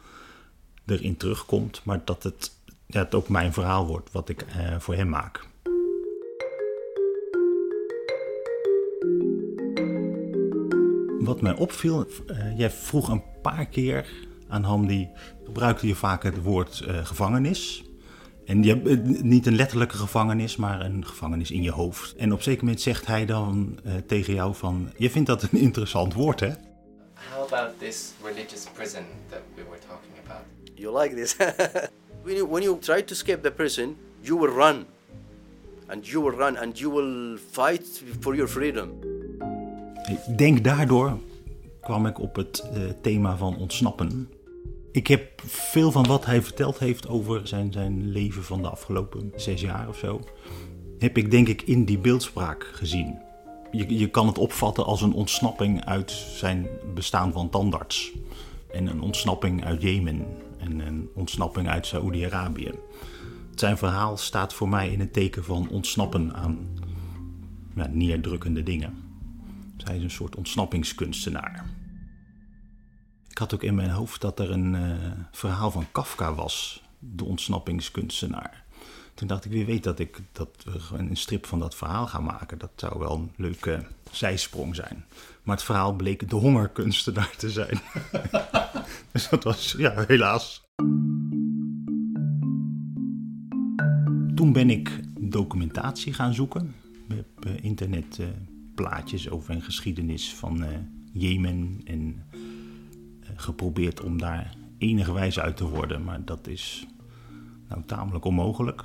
erin 0.87 1.17
terugkomt, 1.17 1.81
maar 1.85 2.01
dat 2.05 2.23
het, 2.23 2.53
ja, 2.87 2.99
het 2.99 3.15
ook 3.15 3.29
mijn 3.29 3.53
verhaal 3.53 3.87
wordt 3.87 4.13
wat 4.13 4.29
ik 4.29 4.43
eh, 4.43 4.79
voor 4.79 4.95
hem 4.95 5.09
maak. 5.09 5.47
Wat 11.19 11.41
mij 11.41 11.55
opviel, 11.55 12.07
eh, 12.27 12.59
jij 12.59 12.71
vroeg 12.71 13.09
een 13.09 13.23
paar 13.51 13.67
keer 13.67 14.07
aan 14.49 14.63
Hamdi, 14.63 15.09
gebruikte 15.45 15.87
je 15.87 15.95
vaak 15.95 16.23
het 16.23 16.43
woord 16.43 16.81
eh, 16.81 17.07
gevangenis. 17.07 17.85
En 18.45 18.63
je 18.63 18.69
hebt 18.69 18.87
eh, 18.87 19.23
niet 19.23 19.47
een 19.47 19.57
letterlijke 19.57 19.97
gevangenis, 19.97 20.57
maar 20.57 20.81
een 20.81 21.07
gevangenis 21.07 21.51
in 21.51 21.63
je 21.63 21.71
hoofd. 21.71 22.15
En 22.17 22.33
op 22.33 22.39
een 22.39 22.45
zeker 22.45 22.65
moment 22.65 22.83
zegt 22.83 23.07
hij 23.07 23.27
dan 23.27 23.79
eh, 23.85 23.95
tegen 24.07 24.35
jou 24.35 24.55
van, 24.55 24.93
je 24.97 25.11
vindt 25.11 25.29
dat 25.29 25.43
een 25.43 25.59
interessant 25.69 26.15
woord 26.15 26.41
hè? 26.41 26.51
How 27.35 27.53
about 27.53 27.79
this 27.79 28.13
religious 28.23 28.67
prison 28.73 29.03
that 29.29 29.41
we 29.55 29.63
were 29.69 29.81
talking 29.89 30.13
about? 30.25 30.45
You 30.75 31.03
like 31.03 31.15
this? 31.15 31.37
when, 32.25 32.37
you, 32.37 32.49
when 32.49 32.63
you 32.63 32.79
try 32.79 33.03
to 33.03 33.13
escape 33.13 33.41
the 33.43 33.51
prison, 33.51 33.97
you 34.21 34.41
will 34.41 34.55
run. 34.55 34.85
And 35.87 36.07
you 36.07 36.23
will 36.25 36.37
run 36.39 36.57
and 36.57 36.79
you 36.79 36.93
will 36.95 37.39
fight 37.51 38.03
for 38.21 38.35
your 38.35 38.51
freedom. 38.51 38.91
Ik 40.09 40.39
denk 40.39 40.65
daardoor 40.65 41.19
kwam 41.87 42.07
ik 42.07 42.21
op 42.21 42.37
het 42.37 42.69
eh, 42.73 42.81
thema 43.03 43.37
van 43.37 43.57
ontsnappen. 43.57 44.29
Ik 44.93 45.07
heb 45.07 45.43
veel 45.45 45.93
van 45.93 46.07
wat 46.07 46.27
hij 46.27 46.43
verteld 46.43 46.79
heeft 46.79 47.09
over 47.09 47.49
zijn, 47.49 47.73
zijn 47.73 48.09
leven 48.09 48.45
van 48.45 48.63
de 48.63 48.69
afgelopen 48.69 49.33
zes 49.37 49.61
jaar 49.61 49.89
of 49.89 49.97
zo, 49.97 50.21
heb 50.99 51.17
ik 51.17 51.31
denk 51.31 51.49
ik 51.49 51.63
in 51.63 51.85
die 51.85 51.99
beeldspraak 51.99 52.71
gezien. 52.73 53.19
Je, 53.71 53.99
je 53.99 54.11
kan 54.11 54.27
het 54.27 54.39
opvatten 54.39 54.85
als 54.85 55.03
een 55.03 55.13
ontsnapping 55.13 55.85
uit 55.85 56.11
zijn 56.11 56.67
bestaan 56.95 57.33
van 57.33 57.51
tandarts. 57.51 58.13
En 58.73 58.87
een 58.87 59.01
ontsnapping 59.01 59.65
uit 59.65 59.83
Jemen. 59.83 60.27
En 60.59 60.81
een 60.87 61.09
ontsnapping 61.15 61.69
uit 61.69 61.87
Saoedi-Arabië. 61.87 62.71
Zijn 63.55 63.79
verhaal 63.79 64.17
staat 64.17 64.55
voor 64.55 64.69
mij 64.69 64.89
in 64.89 65.01
het 65.01 65.13
teken 65.13 65.45
van 65.45 65.69
ontsnappen 65.69 66.35
aan 66.35 66.59
ja, 67.75 67.87
neerdrukkende 67.93 68.63
dingen. 68.63 68.95
Zij 69.77 69.97
is 69.97 70.03
een 70.03 70.11
soort 70.11 70.37
ontsnappingskunstenaar. 70.37 71.76
Ik 73.37 73.43
had 73.43 73.55
ook 73.55 73.63
in 73.63 73.75
mijn 73.75 73.91
hoofd 73.91 74.21
dat 74.21 74.41
er 74.41 74.51
een 74.51 74.75
eh, 74.75 75.11
verhaal 75.31 75.71
van 75.71 75.87
Kafka 75.93 76.35
was, 76.35 76.83
de 76.99 77.25
ontsnappingskunstenaar. 77.25 78.65
Toen 79.15 79.29
dacht 79.29 79.45
ik, 79.45 79.51
wie 79.51 79.65
weet 79.65 79.83
dat 79.83 79.99
ik 79.99 80.21
dat 80.33 80.65
we 80.65 80.99
een 80.99 81.17
strip 81.17 81.47
van 81.47 81.59
dat 81.59 81.75
verhaal 81.75 82.07
ga 82.07 82.21
maken. 82.21 82.59
Dat 82.59 82.71
zou 82.77 82.99
wel 82.99 83.15
een 83.15 83.33
leuke 83.37 83.87
zijsprong 84.11 84.75
zijn. 84.75 85.05
Maar 85.43 85.57
het 85.57 85.65
verhaal 85.65 85.93
bleek 85.93 86.29
de 86.29 86.37
hongerkunstenaar 86.37 87.37
te 87.37 87.51
zijn. 87.51 87.81
dus 89.13 89.29
dat 89.29 89.45
was, 89.45 89.75
ja, 89.79 90.05
helaas. 90.07 90.65
Toen 94.35 94.53
ben 94.53 94.71
ik 94.71 95.01
documentatie 95.21 96.13
gaan 96.13 96.35
zoeken. 96.35 96.75
Op 97.11 97.45
eh, 97.45 97.65
internet 97.65 98.19
eh, 98.19 98.27
plaatjes 98.75 99.31
over 99.31 99.55
een 99.55 99.63
geschiedenis 99.63 100.35
van 100.35 100.65
Jemen. 101.13 101.81
En 101.85 102.25
geprobeerd 103.35 104.03
om 104.03 104.19
daar 104.19 104.57
enige 104.79 105.13
wijze 105.13 105.43
uit 105.43 105.57
te 105.57 105.69
worden. 105.69 106.05
Maar 106.05 106.25
dat 106.25 106.47
is 106.47 106.87
nou 107.69 107.83
tamelijk 107.87 108.25
onmogelijk. 108.25 108.85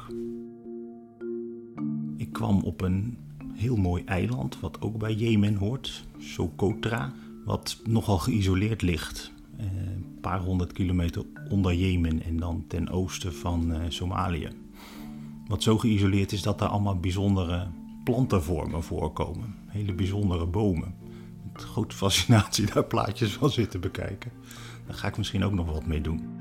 Ik 2.17 2.33
kwam 2.33 2.62
op 2.62 2.81
een 2.81 3.17
heel 3.53 3.75
mooi 3.75 4.03
eiland, 4.05 4.60
wat 4.60 4.81
ook 4.81 4.98
bij 4.98 5.13
Jemen 5.13 5.55
hoort, 5.55 6.05
Socotra, 6.17 7.13
wat 7.45 7.81
nogal 7.86 8.17
geïsoleerd 8.17 8.81
ligt. 8.81 9.31
Eh, 9.57 9.65
een 9.65 10.17
paar 10.21 10.39
honderd 10.39 10.71
kilometer 10.71 11.25
onder 11.50 11.75
Jemen 11.75 12.24
en 12.24 12.38
dan 12.38 12.63
ten 12.67 12.89
oosten 12.89 13.33
van 13.33 13.74
eh, 13.74 13.79
Somalië. 13.88 14.50
Wat 15.48 15.63
zo 15.63 15.77
geïsoleerd 15.77 16.31
is 16.31 16.41
dat 16.41 16.60
daar 16.60 16.69
allemaal 16.69 17.00
bijzondere 17.00 17.67
plantenvormen 18.03 18.83
voorkomen. 18.83 19.55
Hele 19.67 19.93
bijzondere 19.93 20.45
bomen. 20.45 20.93
Met 21.53 21.63
grote 21.63 21.96
fascinatie 21.96 22.74
daar 22.74 22.86
plaatjes 22.86 23.34
van 23.34 23.50
zitten 23.50 23.79
bekijken. 23.79 24.31
Daar 24.86 24.96
ga 24.96 25.08
ik 25.08 25.17
misschien 25.17 25.43
ook 25.43 25.53
nog 25.53 25.72
wat 25.72 25.86
mee 25.86 26.01
doen. 26.01 26.39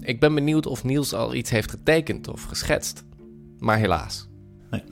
Ik 0.00 0.20
ben 0.20 0.34
benieuwd 0.34 0.66
of 0.66 0.84
Niels 0.84 1.14
al 1.14 1.34
iets 1.34 1.50
heeft 1.50 1.70
getekend 1.70 2.28
of 2.28 2.42
geschetst. 2.42 3.04
Maar 3.58 3.78
helaas. 3.78 4.28
Nee, 4.70 4.82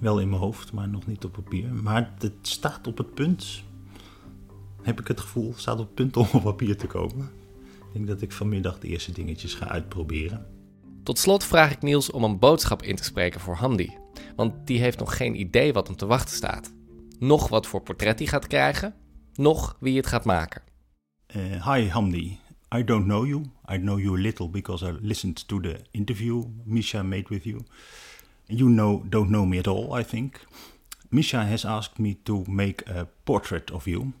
wel 0.00 0.20
in 0.20 0.28
mijn 0.28 0.40
hoofd, 0.40 0.72
maar 0.72 0.88
nog 0.88 1.06
niet 1.06 1.24
op 1.24 1.32
papier. 1.32 1.72
Maar 1.74 2.12
het 2.18 2.32
staat 2.42 2.86
op 2.86 2.98
het 2.98 3.14
punt, 3.14 3.62
heb 4.82 5.00
ik 5.00 5.08
het 5.08 5.20
gevoel, 5.20 5.52
staat 5.56 5.78
op 5.78 5.86
het 5.86 5.94
punt 5.94 6.16
om 6.16 6.26
op 6.32 6.42
papier 6.42 6.76
te 6.76 6.86
komen. 6.86 7.30
Ik 7.76 7.92
denk 7.92 8.06
dat 8.06 8.22
ik 8.22 8.32
vanmiddag 8.32 8.78
de 8.78 8.88
eerste 8.88 9.12
dingetjes 9.12 9.54
ga 9.54 9.68
uitproberen. 9.68 10.46
Tot 11.02 11.18
slot 11.18 11.44
vraag 11.44 11.72
ik 11.72 11.82
Niels 11.82 12.10
om 12.10 12.24
een 12.24 12.38
boodschap 12.38 12.82
in 12.82 12.96
te 12.96 13.04
spreken 13.04 13.40
voor 13.40 13.54
Hamdi. 13.54 14.01
Want 14.36 14.66
die 14.66 14.80
heeft 14.80 14.98
nog 14.98 15.16
geen 15.16 15.40
idee 15.40 15.72
wat 15.72 15.86
hem 15.86 15.96
te 15.96 16.06
wachten 16.06 16.36
staat. 16.36 16.72
Nog 17.18 17.48
wat 17.48 17.66
voor 17.66 17.82
portret 17.82 18.18
hij 18.18 18.28
gaat 18.28 18.46
krijgen, 18.46 18.94
nog 19.34 19.76
wie 19.80 19.96
het 19.96 20.06
gaat 20.06 20.24
maken. 20.24 20.62
Uh, 21.36 21.74
hi 21.74 21.88
Hamdi, 21.88 22.38
I 22.74 22.84
don't 22.84 23.04
know 23.04 23.26
you. 23.26 23.42
I 23.70 23.76
know 23.76 23.98
you 23.98 24.16
a 24.16 24.20
little 24.20 24.48
because 24.48 24.86
I 24.86 24.96
listened 25.00 25.48
to 25.48 25.60
the 25.60 25.80
interview 25.90 26.44
Misha 26.64 27.02
made 27.02 27.28
with 27.28 27.44
you. 27.44 27.60
You 28.46 28.70
know, 28.70 29.04
don't 29.08 29.28
know 29.28 29.46
me 29.46 29.58
at 29.58 29.66
all, 29.66 30.00
I 30.00 30.04
think. 30.04 30.46
Misha 31.08 31.44
has 31.44 31.64
asked 31.64 31.98
me 31.98 32.16
to 32.22 32.44
make 32.46 32.82
a 32.86 33.06
portrait 33.24 33.70
of 33.70 33.86
you 33.86 34.12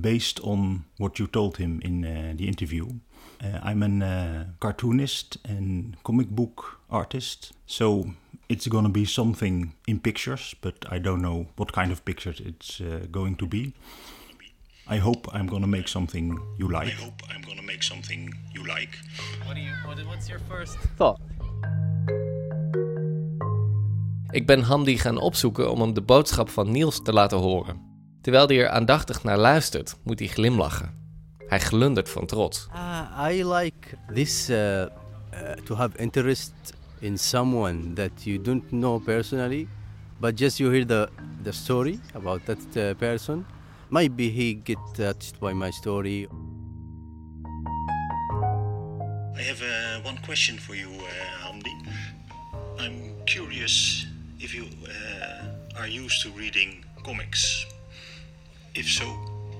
based 0.00 0.40
on 0.42 0.84
what 0.98 1.18
you 1.18 1.26
told 1.26 1.56
him 1.56 1.80
in 1.82 2.04
uh, 2.04 2.32
the 2.36 2.46
interview. 2.46 2.86
Uh, 3.42 3.58
I'm 3.62 3.82
a 3.82 4.46
cartoonist 4.58 5.38
and 5.44 5.96
comic 6.02 6.28
book 6.28 6.80
artist, 6.88 7.52
so 7.66 8.14
it's 8.54 8.68
gonna 8.68 8.88
be 8.88 9.04
something 9.04 9.74
in 9.86 9.98
pictures, 9.98 10.54
but 10.60 10.74
I 10.96 10.98
don't 11.00 11.20
know 11.20 11.46
what 11.56 11.72
kind 11.72 11.90
of 11.90 12.02
pictures 12.02 12.40
it's 12.40 12.80
uh, 12.80 12.86
going 13.10 13.36
to 13.36 13.46
be. 13.46 13.72
I 14.86 14.98
hope 14.98 15.28
I'm 15.32 15.46
gonna 15.46 15.66
make 15.66 15.88
something 15.88 16.40
you 16.56 16.70
like. 16.70 16.86
I 16.86 17.04
hope 17.04 17.22
I'm 17.34 17.42
gonna 17.48 17.66
make 17.66 17.82
something 17.82 18.34
you 18.52 18.66
like. 18.66 18.98
What 19.46 19.54
do 19.56 19.60
you, 19.60 19.72
what, 19.86 19.98
what's 20.06 20.28
your 20.28 20.40
first 20.48 20.76
thought? 20.96 21.20
Ik 24.30 24.46
ben 24.46 24.62
Hamdi 24.62 24.98
gaan 24.98 25.18
opzoeken 25.18 25.70
om 25.70 25.80
hem 25.80 25.94
de 25.94 26.02
boodschap 26.02 26.48
van 26.48 26.70
Niels 26.70 27.02
te 27.02 27.12
laten 27.12 27.38
horen. 27.38 27.80
Terwijl 28.20 28.46
hij 28.46 28.58
er 28.58 28.68
aandachtig 28.68 29.22
naar 29.22 29.38
luistert, 29.38 29.96
moet 30.04 30.18
hij 30.18 30.28
glimlachen. 30.28 30.94
Hij 31.46 31.60
glundert 31.60 32.10
van 32.10 32.26
trots. 32.26 32.68
Uh, 32.74 33.28
I 33.30 33.44
like 33.44 33.98
this 34.14 34.50
uh, 34.50 34.56
uh, 34.56 34.86
to 35.64 35.74
have 35.74 35.98
interest 35.98 36.52
in 37.04 37.18
someone 37.18 37.94
that 37.94 38.26
you 38.26 38.38
don't 38.38 38.72
know 38.72 38.98
personally, 38.98 39.68
but 40.20 40.34
just 40.34 40.58
you 40.58 40.70
hear 40.70 40.86
the 40.86 41.10
the 41.42 41.52
story 41.52 42.00
about 42.14 42.46
that 42.46 42.64
uh, 42.76 42.94
person. 42.94 43.44
Maybe 43.90 44.30
he 44.30 44.54
get 44.54 44.78
touched 44.94 45.38
by 45.38 45.52
my 45.52 45.70
story. 45.70 46.26
I 49.36 49.42
have 49.42 49.60
uh, 49.60 50.00
one 50.00 50.16
question 50.24 50.56
for 50.56 50.74
you, 50.74 50.88
uh, 50.88 51.44
Hamdi. 51.44 51.74
I'm 52.80 53.12
curious 53.26 54.06
if 54.40 54.54
you 54.54 54.64
uh, 54.88 55.78
are 55.78 55.86
used 55.86 56.22
to 56.22 56.30
reading 56.30 56.84
comics. 57.04 57.66
If 58.74 58.88
so, 58.88 59.04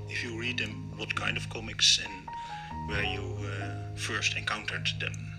if 0.09 0.25
you 0.25 0.41
read 0.41 0.59
them, 0.59 0.97
what 0.97 1.15
kind 1.15 1.37
of 1.37 1.51
comics 1.51 2.01
and 2.03 2.15
where 2.89 3.05
you 3.05 3.37
uh, 3.45 3.97
first 3.97 4.35
encountered 4.35 4.89
them? 4.99 5.34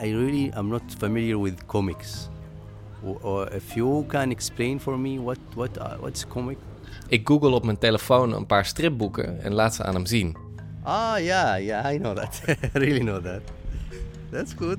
I 0.00 0.10
really 0.12 0.50
am 0.54 0.68
not 0.68 0.82
familiar 0.98 1.38
with 1.38 1.66
comics. 1.66 2.28
Or, 3.04 3.18
or 3.22 3.48
if 3.48 3.76
you 3.76 4.04
can 4.08 4.30
explain 4.30 4.78
for 4.78 4.96
me 4.98 5.18
what 5.18 5.38
what 5.54 5.78
uh, 5.78 5.96
what's 6.00 6.26
comic? 6.26 6.58
Ik 7.08 7.28
google 7.28 7.50
op 7.50 7.64
mijn 7.64 7.78
telefoon 7.78 8.32
een 8.32 8.46
paar 8.46 8.64
stripboeken 8.64 9.42
en 9.42 9.52
laat 9.52 9.74
ze 9.74 9.82
aan 9.82 9.94
hem 9.94 10.06
zien. 10.06 10.36
Ah, 10.82 11.18
yeah, 11.18 11.60
yeah, 11.60 11.92
I 11.92 11.98
know 11.98 12.16
that. 12.16 12.42
I 12.48 12.78
really 12.78 13.00
know 13.00 13.22
that. 13.22 13.42
That's 14.30 14.54
good. 14.54 14.78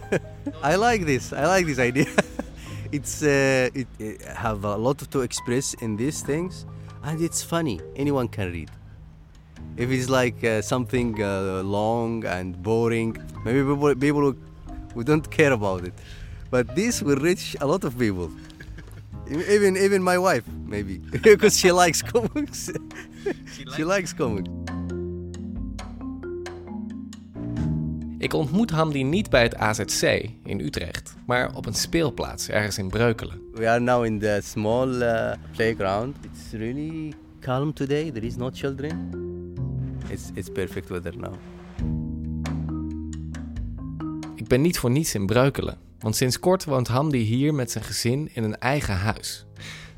I 0.72 0.76
like 0.76 1.04
this. 1.04 1.32
I 1.32 1.46
like 1.46 1.64
this 1.66 1.78
idea. 1.78 2.06
it's 2.90 3.22
uh, 3.22 3.68
it, 3.72 3.86
it 3.98 4.24
have 4.24 4.64
a 4.64 4.76
lot 4.76 5.10
to 5.10 5.20
express 5.20 5.74
in 5.74 5.96
these 5.96 6.24
things, 6.24 6.64
and 7.02 7.20
it's 7.20 7.42
funny. 7.42 7.80
Anyone 7.96 8.28
can 8.28 8.52
read. 8.52 8.70
If 9.76 9.90
it's 9.90 10.08
like 10.08 10.42
uh, 10.42 10.62
something 10.62 11.22
uh, 11.22 11.62
long 11.62 12.24
and 12.24 12.62
boring, 12.62 13.16
maybe 13.44 13.62
people, 13.62 13.94
people 13.94 14.34
who, 14.94 15.04
don't 15.04 15.28
care 15.30 15.52
about 15.52 15.84
it. 15.84 15.92
But 16.50 16.74
this 16.74 17.02
will 17.02 17.16
reach 17.18 17.56
a 17.60 17.66
lot 17.66 17.84
of 17.84 17.98
people. 17.98 18.30
E- 19.30 19.54
even 19.54 19.76
even 19.76 20.02
my 20.02 20.16
wife, 20.18 20.44
maybe, 20.66 20.98
because 21.22 21.58
she 21.58 21.72
likes 21.72 22.00
comics. 22.12 22.70
she 23.76 23.84
likes 23.84 24.14
comics. 24.14 24.48
Ik 28.18 28.32
ontmoet 28.32 28.70
Hamdi 28.70 29.04
niet 29.04 29.30
bij 29.30 29.42
het 29.42 29.56
AZC 29.56 30.02
in 30.44 30.60
Utrecht, 30.60 31.14
maar 31.26 31.54
op 31.54 31.66
een 31.66 31.74
speelplaats 31.74 32.48
ergens 32.48 32.78
in 32.78 32.88
Breukelen. 32.88 33.40
We 33.54 33.68
are 33.68 33.80
now 33.80 34.04
in 34.04 34.18
the 34.18 34.40
small 34.42 34.88
uh, 34.88 35.32
playground. 35.56 36.16
It's 36.20 36.52
really 36.52 37.12
calm 37.40 37.72
today. 37.72 38.10
There 38.10 38.26
is 38.26 38.36
no 38.36 38.50
children. 38.52 39.25
It's 40.08 40.30
it's 40.34 40.48
perfect 40.48 40.88
weather 40.88 41.16
now. 41.16 41.34
Ik 44.34 44.48
ben 44.48 44.60
niet 44.60 44.78
voor 44.78 44.90
niets 44.90 45.14
in 45.14 45.26
Breukelen, 45.26 45.78
want 45.98 46.16
sinds 46.16 46.38
kort 46.38 46.64
woont 46.64 46.88
Hamdi 46.88 47.18
hier 47.18 47.54
met 47.54 47.70
zijn 47.70 47.84
gezin 47.84 48.28
in 48.34 48.44
een 48.44 48.58
eigen 48.58 48.94
huis. 48.94 49.46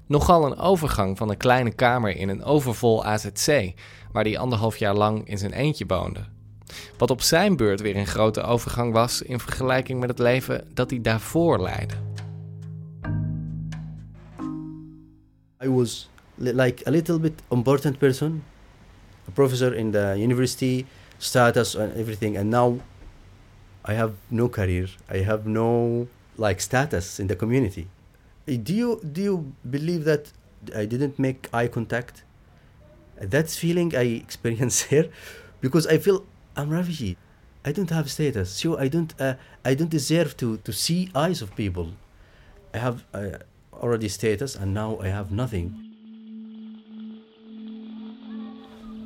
Nogal 0.07 0.47
een 0.47 0.57
overgang 0.57 1.17
van 1.17 1.31
een 1.31 1.37
kleine 1.37 1.75
kamer 1.75 2.17
in 2.17 2.29
een 2.29 2.43
overvol 2.45 3.05
AZC, 3.05 3.73
waar 4.13 4.25
hij 4.25 4.39
anderhalf 4.39 4.77
jaar 4.77 4.95
lang 4.95 5.29
in 5.29 5.39
zijn 5.39 5.53
eentje 5.53 5.85
woonde. 5.87 6.21
Wat 6.99 7.11
op 7.11 7.23
zijn 7.23 7.57
beurt 7.57 7.81
weer 7.81 7.97
een 7.97 8.07
grote 8.07 8.43
overgang 8.43 8.93
was 8.93 9.23
in 9.23 9.41
vergelijking 9.41 10.01
met 10.01 10.09
het 10.09 10.19
leven 10.19 10.69
dat 10.75 10.91
hij 10.91 11.01
daarvoor 11.01 11.61
leidde. 11.61 11.95
I 15.65 15.69
was 15.69 16.09
li- 16.35 16.53
like 16.53 16.87
a 16.89 16.91
little 16.91 17.21
bit 17.21 17.33
important 17.51 17.99
person, 17.99 18.43
a 19.29 19.31
professor 19.31 19.73
in 19.73 19.93
the 19.93 20.17
university, 20.19 20.87
status 21.19 21.75
and 21.75 21.97
everything, 21.97 22.37
and 22.37 22.51
now 22.51 22.81
I 23.85 23.95
have 23.95 24.15
no 24.31 24.49
career. 24.49 24.89
I 25.09 25.19
have 25.19 25.47
no 25.47 26.09
like 26.37 26.61
status 26.61 27.21
in 27.21 27.27
the 27.27 27.37
community. 27.37 27.89
Do 28.47 28.75
you 28.75 29.01
do 29.05 29.21
you 29.23 29.53
believe 29.69 30.05
that 30.05 30.33
I 30.75 30.87
didn't 30.87 31.19
make 31.19 31.49
eye 31.53 31.69
contact? 31.69 32.23
That's 33.21 33.57
feeling 33.57 33.95
I 33.95 34.03
experience 34.27 34.83
here, 34.83 35.09
because 35.61 35.87
I 35.87 35.99
feel 35.99 36.25
I'm 36.57 36.71
refugee. 36.71 37.17
I 37.65 37.73
don't 37.73 37.91
have 37.91 38.11
status, 38.11 38.51
so 38.51 38.79
I 38.79 38.89
don't 38.89 39.13
uh, 39.21 39.35
I 39.65 39.75
don't 39.75 39.91
deserve 39.91 40.37
to 40.39 40.57
to 40.59 40.73
see 40.73 41.11
eyes 41.15 41.43
of 41.43 41.55
people. 41.57 41.93
I 42.73 42.79
have 42.79 43.05
uh, 43.13 43.45
already 43.73 44.09
status, 44.09 44.57
and 44.57 44.73
now 44.73 44.99
I 45.01 45.09
have 45.09 45.31
nothing. 45.31 45.88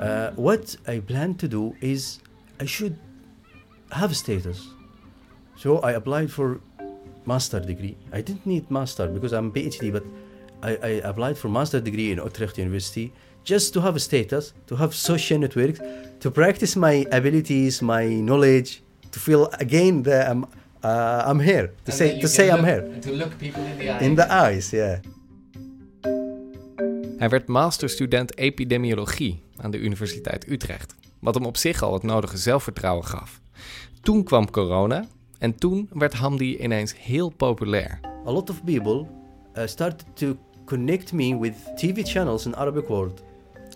Uh, 0.03 0.33
what 0.35 0.77
I 0.89 0.99
plan 0.99 1.35
to 1.37 1.47
do 1.47 1.77
is 1.81 2.19
I 2.59 2.67
should 2.67 2.97
have 3.93 4.17
status. 4.17 4.69
So 5.57 5.79
I 5.79 5.93
applied 5.93 6.31
for 6.33 6.61
master 7.25 7.61
degree. 7.61 7.97
I 8.13 8.21
didn't 8.21 8.45
need 8.45 8.69
master 8.69 9.07
because 9.07 9.33
I'm 9.33 9.53
PhD, 9.53 9.93
but 9.93 10.03
I, 10.61 10.71
I 10.83 10.89
applied 11.05 11.39
for 11.39 11.49
master 11.49 11.81
degree 11.81 12.11
in 12.11 12.19
Utrecht 12.19 12.59
University 12.59 13.13
just 13.45 13.73
to 13.75 13.81
have 13.81 13.95
a 13.95 14.01
status, 14.01 14.55
to 14.67 14.75
have 14.77 14.93
social 14.93 15.39
networks, 15.39 15.81
to 16.21 16.31
practice 16.31 16.75
my 16.77 17.07
abilities, 17.13 17.81
my 17.81 18.05
knowledge, 18.07 18.83
to 19.13 19.21
feel 19.21 19.49
again 19.61 20.03
that 20.03 20.29
I'm, 20.29 20.45
uh, 20.83 21.23
I'm 21.27 21.39
here, 21.39 21.73
to 21.85 21.93
say, 21.93 22.21
to 22.21 22.27
say 22.27 22.51
I'm 22.51 22.65
here. 22.65 22.83
To 23.03 23.13
look 23.13 23.39
people 23.39 23.63
in 23.63 23.79
the 23.79 23.91
eyes. 23.91 24.03
In 24.03 24.15
the 24.17 24.33
eyes, 24.33 24.71
yeah. 24.71 24.99
Hij 27.19 27.29
werd 27.31 27.47
masterstudent 27.47 28.35
epidemiologie 28.35 29.43
aan 29.63 29.71
de 29.71 29.79
Universiteit 29.79 30.51
Utrecht, 30.51 30.95
wat 31.19 31.35
hem 31.35 31.47
op 31.47 31.57
zich 31.57 31.83
al 31.83 31.93
het 31.93 32.03
nodige 32.03 32.37
zelfvertrouwen 32.37 33.05
gaf. 33.05 33.41
Toen 34.01 34.25
kwam 34.25 34.51
corona 34.51 35.05
en 35.39 35.55
toen 35.55 35.89
werd 35.93 36.13
Hamdi 36.13 36.59
ineens 36.59 36.95
heel 36.99 37.29
populair. 37.29 38.01
A 38.27 38.31
lot 38.31 38.51
of 38.51 38.65
people 38.65 39.07
uh, 39.57 39.67
started 39.67 40.05
to 40.15 40.37
connect 40.65 41.13
me 41.13 41.39
with 41.39 41.55
TV 41.77 42.05
channels 42.05 42.47
in 42.47 42.57
Arabic 42.57 42.89
world. 42.89 43.23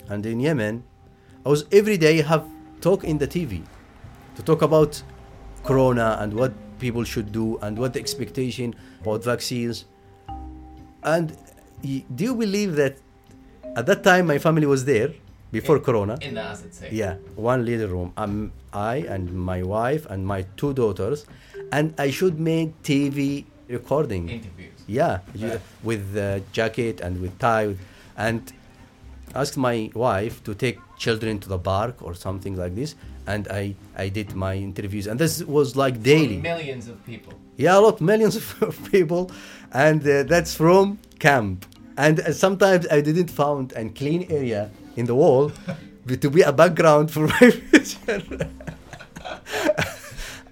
And 0.08 0.26
in 0.26 0.40
Yemen, 0.40 0.84
I 1.46 1.48
was 1.48 1.66
every 1.68 1.98
day 1.98 2.22
have 2.22 2.44
talk 2.78 3.02
in 3.02 3.18
the 3.18 3.26
TV 3.26 3.60
to 4.34 4.42
talk 4.42 4.62
about 4.62 5.04
corona 5.62 6.16
and 6.20 6.32
what 6.32 6.52
people 6.78 7.04
should 7.04 7.32
do 7.32 7.58
and 7.60 7.78
what 7.78 7.92
the 7.92 7.98
expectation 7.98 8.74
about 9.00 9.24
vaccines. 9.24 9.86
And 11.00 11.32
do 12.14 12.24
you 12.24 12.34
believe 12.34 12.76
that 12.76 12.96
at 13.74 13.86
that 13.86 14.02
time 14.02 14.26
my 14.26 14.38
family 14.38 14.66
was 14.66 14.84
there 14.84 15.10
before 15.60 15.78
corona? 15.80 16.14
In 16.20 16.34
de 16.34 16.40
AZC. 16.52 16.80
Yeah, 16.92 17.14
one 17.52 17.64
little 17.70 17.88
room. 17.96 18.12
Um, 18.16 18.52
I 18.72 18.96
and 19.14 19.24
my 19.52 19.60
wife 19.62 20.02
and 20.12 20.20
my 20.34 20.40
two 20.56 20.72
daughters, 20.74 21.26
and 21.72 21.86
I 22.06 22.10
should 22.10 22.36
make 22.52 22.68
TV 22.82 23.44
recording. 23.68 24.28
Interviews. 24.28 24.72
Yeah, 24.86 25.18
you- 25.34 25.60
with 25.82 26.04
uh, 26.16 26.24
jacket 26.58 27.00
and 27.00 27.20
with 27.20 27.32
tie, 27.38 27.74
and 28.16 28.40
asked 29.34 29.56
my 29.56 29.90
wife 29.94 30.42
to 30.44 30.54
take 30.54 30.78
children 30.98 31.38
to 31.40 31.48
the 31.48 31.58
park 31.58 31.94
or 32.02 32.14
something 32.14 32.54
like 32.62 32.74
this, 32.80 32.94
and 33.26 33.42
I 33.62 33.74
I 34.04 34.08
did 34.18 34.28
my 34.34 34.54
interviews, 34.68 35.06
and 35.10 35.18
this 35.18 35.42
was 35.56 35.74
like 35.84 35.96
daily. 36.02 36.38
Millions 36.52 36.88
of 36.88 36.96
people. 37.06 37.32
Yeah, 37.56 37.78
a 37.78 37.80
lot, 37.86 38.00
millions 38.00 38.36
of 38.68 38.74
people, 38.92 39.22
and 39.72 40.00
uh, 40.06 40.22
that's 40.32 40.54
from 40.54 40.98
camp. 41.18 41.64
And 41.96 42.20
uh, 42.20 42.32
sometimes 42.32 42.86
I 42.96 43.00
didn't 43.00 43.30
found 43.30 43.72
a 43.76 43.84
clean 44.00 44.22
area 44.30 44.68
in 44.96 45.06
the 45.06 45.14
wall 45.14 45.50
to 46.20 46.30
be 46.30 46.42
a 46.42 46.52
background 46.52 47.10
for 47.10 47.26
my 47.26 47.50
picture. 47.70 48.22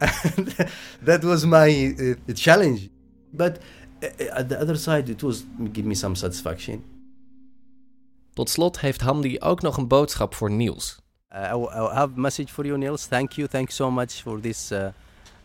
and 0.01 0.71
that 1.03 1.23
was 1.25 1.45
my 1.47 1.95
uh, 2.29 2.33
challenge. 2.35 2.91
But 3.33 3.59
uh, 4.03 4.39
at 4.39 4.49
the 4.49 4.59
other 4.61 4.77
side, 4.77 5.09
it 5.09 5.23
was 5.23 5.45
give 5.73 5.85
me 5.87 5.95
some 5.95 6.15
satisfaction. 6.15 6.83
Tot 8.35 8.49
slot 8.51 8.81
heeft 8.81 9.01
Hamdi 9.01 9.41
ook 9.41 9.63
nog 9.63 9.77
een 9.77 9.89
boodschap 9.89 10.35
voor 10.35 10.51
Niels. 10.51 10.99
Uh, 11.35 11.41
I, 11.41 11.51
w- 11.51 11.71
I 11.75 11.95
have 11.95 12.13
a 12.17 12.21
message 12.21 12.49
for 12.53 12.65
you, 12.67 12.79
Niels. 12.79 13.07
Thank 13.07 13.33
you, 13.33 13.49
thanks 13.49 13.75
so 13.75 13.91
much 13.91 14.23
for 14.23 14.41
this. 14.41 14.71
Uh, 14.73 14.89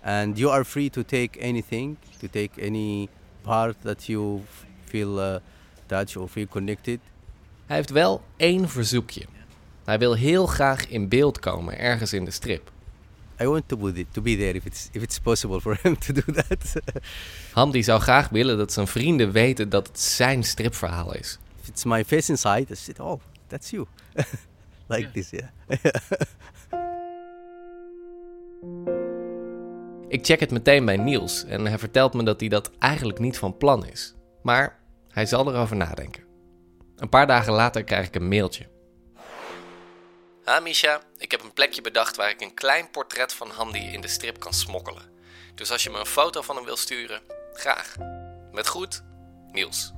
and 0.01 0.37
you 0.37 0.51
are 0.51 0.63
free 0.65 0.89
to 0.89 1.03
take 1.03 1.39
anything, 1.39 1.97
to 2.19 2.27
take 2.27 2.61
any 2.61 3.09
part 3.43 3.75
that 3.81 4.07
you 4.07 4.41
feel 4.85 5.19
uh, 5.19 5.39
touched 5.87 6.17
or 6.17 6.27
feel 6.27 6.47
connected. 6.47 6.99
Hij 7.69 7.77
heeft 7.77 7.89
wel 7.89 8.21
één 8.37 8.69
verzoekje. 8.69 9.25
Hij 9.83 9.99
wil 9.99 10.13
heel 10.13 10.45
graag 10.45 10.87
in 10.87 11.07
beeld 11.07 11.39
komen 11.39 11.79
ergens 11.79 12.13
in 12.13 12.25
de 12.25 12.31
strip. 12.31 12.71
I 13.41 13.45
want 13.45 13.67
to 13.67 13.77
be, 13.77 14.05
to 14.11 14.21
be 14.21 14.37
there 14.37 14.53
if 14.53 14.65
it's 14.65 14.89
if 14.91 15.01
it's 15.01 15.19
possible 15.19 15.61
for 15.61 15.79
him 15.81 15.97
to 15.97 16.13
do 16.13 16.21
that. 16.21 16.75
Hamdi 17.53 17.83
zou 17.83 18.01
graag 18.01 18.29
willen 18.29 18.57
dat 18.57 18.73
zijn 18.73 18.87
vrienden 18.87 19.31
weten 19.31 19.69
dat 19.69 19.87
het 19.87 19.99
zijn 19.99 20.43
stripverhaal 20.43 21.15
is. 21.15 21.39
if 21.61 21.67
it's 21.67 21.83
my 21.83 22.05
face 22.05 22.31
inside, 22.31 22.65
I 22.71 22.75
said, 22.75 22.99
"Oh, 22.99 23.21
that's 23.47 23.69
you," 23.69 23.85
like 24.87 25.11
this, 25.11 25.29
yeah. 25.29 25.49
Ik 30.07 30.25
check 30.25 30.39
het 30.39 30.51
meteen 30.51 30.85
bij 30.85 30.97
Niels 30.97 31.45
en 31.45 31.65
hij 31.65 31.79
vertelt 31.79 32.13
me 32.13 32.23
dat 32.23 32.39
hij 32.39 32.49
dat 32.49 32.71
eigenlijk 32.79 33.19
niet 33.19 33.37
van 33.37 33.57
plan 33.57 33.85
is. 33.85 34.15
Maar 34.41 34.79
hij 35.09 35.25
zal 35.25 35.53
erover 35.53 35.75
nadenken. 35.75 36.28
Een 36.99 37.09
paar 37.09 37.27
dagen 37.27 37.53
later 37.53 37.83
krijg 37.83 38.07
ik 38.07 38.15
een 38.15 38.27
mailtje. 38.27 38.67
Ha 40.43 40.59
Misha, 40.59 41.01
ik 41.17 41.31
heb 41.31 41.43
een 41.43 41.53
plekje 41.53 41.81
bedacht 41.81 42.15
waar 42.15 42.29
ik 42.29 42.41
een 42.41 42.53
klein 42.53 42.89
portret 42.91 43.33
van 43.33 43.49
Hamdi 43.49 43.79
in 43.79 44.01
de 44.01 44.07
strip 44.07 44.39
kan 44.39 44.53
smokkelen. 44.53 45.03
Dus 45.55 45.71
als 45.71 45.83
je 45.83 45.89
me 45.89 45.99
een 45.99 46.05
foto 46.05 46.41
van 46.41 46.55
hem 46.55 46.65
wil 46.65 46.77
sturen, 46.77 47.21
graag. 47.53 47.95
Met 48.51 48.67
goed, 48.67 49.03
Niels. 49.51 49.93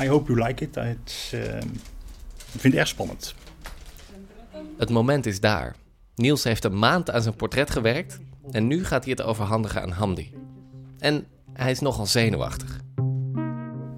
I 0.00 0.08
hope 0.08 0.32
you 0.32 0.46
like 0.46 0.64
it. 0.64 0.76
It's, 0.76 1.32
eh, 1.32 1.56
ik 1.56 2.60
vind 2.60 2.62
het 2.62 2.74
erg 2.74 2.88
spannend. 2.88 3.34
Het 4.76 4.90
moment 4.90 5.26
is 5.26 5.40
daar. 5.40 5.76
Niels 6.14 6.44
heeft 6.44 6.64
een 6.64 6.78
maand 6.78 7.10
aan 7.10 7.22
zijn 7.22 7.36
portret 7.36 7.70
gewerkt 7.70 8.18
en 8.50 8.66
nu 8.66 8.84
gaat 8.84 9.04
hij 9.04 9.12
het 9.12 9.22
overhandigen 9.22 9.82
aan 9.82 9.90
Hamdi. 9.90 10.32
En 10.98 11.26
hij 11.54 11.70
is 11.70 11.80
nogal 11.80 12.06
zenuwachtig. 12.06 12.80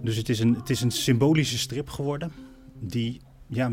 Dus 0.02 0.16
het 0.16 0.28
is 0.28 0.40
een, 0.40 0.54
het 0.54 0.70
is 0.70 0.80
een 0.80 0.90
symbolische 0.90 1.58
strip 1.58 1.88
geworden. 1.88 2.32
Die 2.80 3.20
ja, 3.46 3.70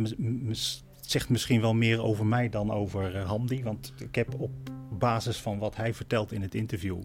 zegt 1.02 1.30
misschien 1.30 1.62
wel 1.62 1.74
meer 1.74 2.04
over 2.04 2.26
mij 2.26 2.50
dan 2.50 2.72
over 2.72 3.16
eh, 3.16 3.28
Hamdi. 3.28 3.64
Want 3.64 3.94
ik 3.98 4.16
heb 4.16 4.34
op 4.38 4.52
basis 4.98 5.38
van 5.38 5.58
wat 5.58 5.76
hij 5.76 5.94
vertelt 5.94 6.32
in 6.32 6.42
het 6.42 6.56
interview... 6.56 7.02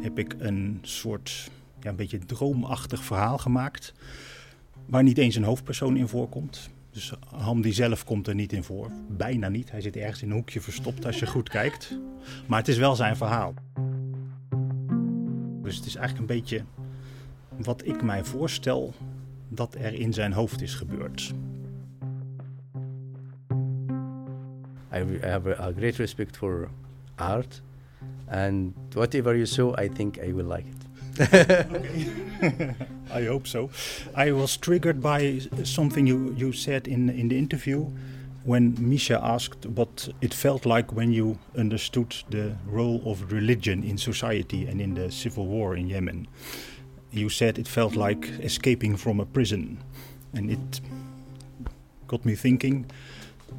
heb 0.00 0.18
ik 0.18 0.34
een 0.38 0.78
soort 0.82 1.50
ja, 1.80 1.90
een 1.90 1.96
beetje 1.96 2.18
droomachtig 2.18 3.04
verhaal 3.04 3.38
gemaakt... 3.38 3.94
waar 4.86 5.02
niet 5.02 5.18
eens 5.18 5.34
een 5.34 5.44
hoofdpersoon 5.44 5.96
in 5.96 6.08
voorkomt. 6.08 6.70
Dus 6.90 7.12
Hamdi 7.36 7.72
zelf 7.72 8.04
komt 8.04 8.26
er 8.26 8.34
niet 8.34 8.52
in 8.52 8.64
voor. 8.64 8.90
Bijna 9.08 9.48
niet. 9.48 9.70
Hij 9.70 9.80
zit 9.80 9.96
ergens 9.96 10.22
in 10.22 10.28
een 10.28 10.36
hoekje 10.36 10.60
verstopt 10.60 11.06
als 11.06 11.18
je 11.18 11.26
goed 11.26 11.48
kijkt. 11.48 11.98
Maar 12.46 12.58
het 12.58 12.68
is 12.68 12.76
wel 12.76 12.94
zijn 12.94 13.16
verhaal. 13.16 13.54
Dus 15.68 15.76
het 15.76 15.86
is 15.86 15.96
eigenlijk 15.96 16.30
een 16.30 16.36
beetje 16.36 16.62
wat 17.56 17.86
ik 17.86 18.02
mij 18.02 18.24
voorstel 18.24 18.94
dat 19.48 19.74
er 19.74 19.94
in 19.94 20.12
zijn 20.12 20.32
hoofd 20.32 20.62
is 20.62 20.74
gebeurd. 20.74 21.34
I, 24.94 25.18
have 25.20 25.60
a, 25.60 25.66
a 25.66 25.72
great 25.72 25.96
respect 25.96 26.36
for 26.36 26.68
art, 27.14 27.62
and 28.26 28.72
whatever 28.90 29.34
you 29.34 29.46
saw, 29.46 29.80
I 29.80 29.88
think 29.88 30.16
I 30.16 30.34
will 30.34 30.52
like 30.52 30.68
it. 30.68 30.86
I 33.20 33.26
hope 33.26 33.46
so. 33.46 33.70
I 34.16 34.32
was 34.32 34.56
triggered 34.56 35.00
by 35.00 35.48
something 35.62 36.08
you, 36.08 36.32
you 36.36 36.52
said 36.52 36.86
in, 36.86 37.10
in 37.10 37.28
the 37.28 37.36
interview 37.36 37.90
when 38.48 38.74
Misha 38.80 39.20
asked 39.22 39.66
what 39.66 40.08
it 40.22 40.32
felt 40.32 40.64
like 40.64 40.90
when 40.90 41.12
you 41.12 41.38
understood 41.58 42.16
the 42.30 42.56
role 42.66 43.02
of 43.04 43.30
religion 43.30 43.84
in 43.84 43.98
society 43.98 44.66
and 44.66 44.80
in 44.80 44.94
the 44.94 45.12
civil 45.12 45.44
war 45.46 45.76
in 45.76 45.86
Yemen. 45.86 46.26
You 47.10 47.28
said 47.28 47.58
it 47.58 47.68
felt 47.68 47.94
like 47.94 48.24
escaping 48.40 48.96
from 48.96 49.20
a 49.20 49.26
prison. 49.26 49.76
And 50.32 50.50
it 50.50 50.80
got 52.06 52.24
me 52.24 52.34
thinking. 52.34 52.86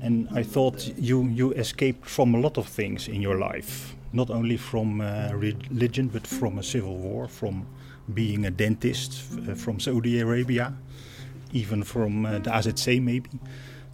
And 0.01 0.27
I 0.33 0.41
thought 0.41 0.91
you, 0.97 1.27
you 1.27 1.51
escaped 1.53 2.09
from 2.09 2.33
a 2.33 2.39
lot 2.39 2.57
of 2.57 2.67
things 2.67 3.07
in 3.07 3.21
your 3.21 3.37
life. 3.37 3.95
Not 4.11 4.31
only 4.31 4.57
from 4.57 5.01
uh, 5.01 5.29
religion, 5.33 6.07
but 6.07 6.25
from 6.25 6.57
a 6.57 6.63
civil 6.63 6.97
war, 6.97 7.27
from 7.27 7.67
being 8.11 8.47
a 8.47 8.49
dentist 8.49 9.21
uh, 9.47 9.53
from 9.53 9.79
Saudi 9.79 10.19
Arabia, 10.19 10.73
even 11.53 11.83
from 11.83 12.25
uh, 12.25 12.39
the 12.39 12.49
AZC 12.49 12.99
maybe. 13.03 13.29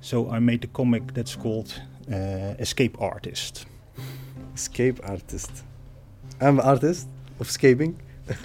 So 0.05 0.29
I 0.29 0.39
made 0.39 0.63
a 0.63 0.67
comic 0.71 1.13
that's 1.13 1.35
called 1.35 1.81
uh, 2.11 2.59
Escape 2.59 2.95
Artist. 2.99 3.65
Escape 4.53 5.01
artist. 5.03 5.63
I'm 6.39 6.59
an 6.59 6.65
artist 6.65 7.07
of 7.39 7.47
escaping. 7.47 7.95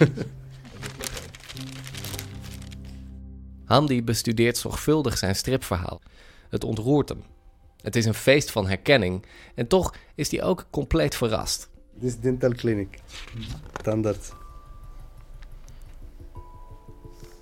Hamdi 3.65 4.03
bestudeert 4.03 4.57
zorgvuldig 4.57 5.17
zijn 5.17 5.35
stripverhaal. 5.35 6.01
Het 6.49 6.63
ontroert 6.63 7.09
hem. 7.09 7.23
Het 7.81 7.95
is 7.95 8.05
een 8.05 8.13
feest 8.13 8.51
van 8.51 8.67
herkenning 8.67 9.25
en 9.55 9.67
toch 9.67 9.95
is 10.15 10.31
hij 10.31 10.43
ook 10.43 10.67
compleet 10.69 11.15
verrast. 11.15 11.69
This 11.99 12.19
dental 12.19 12.51
clinic, 12.51 12.99
standard. 13.79 14.33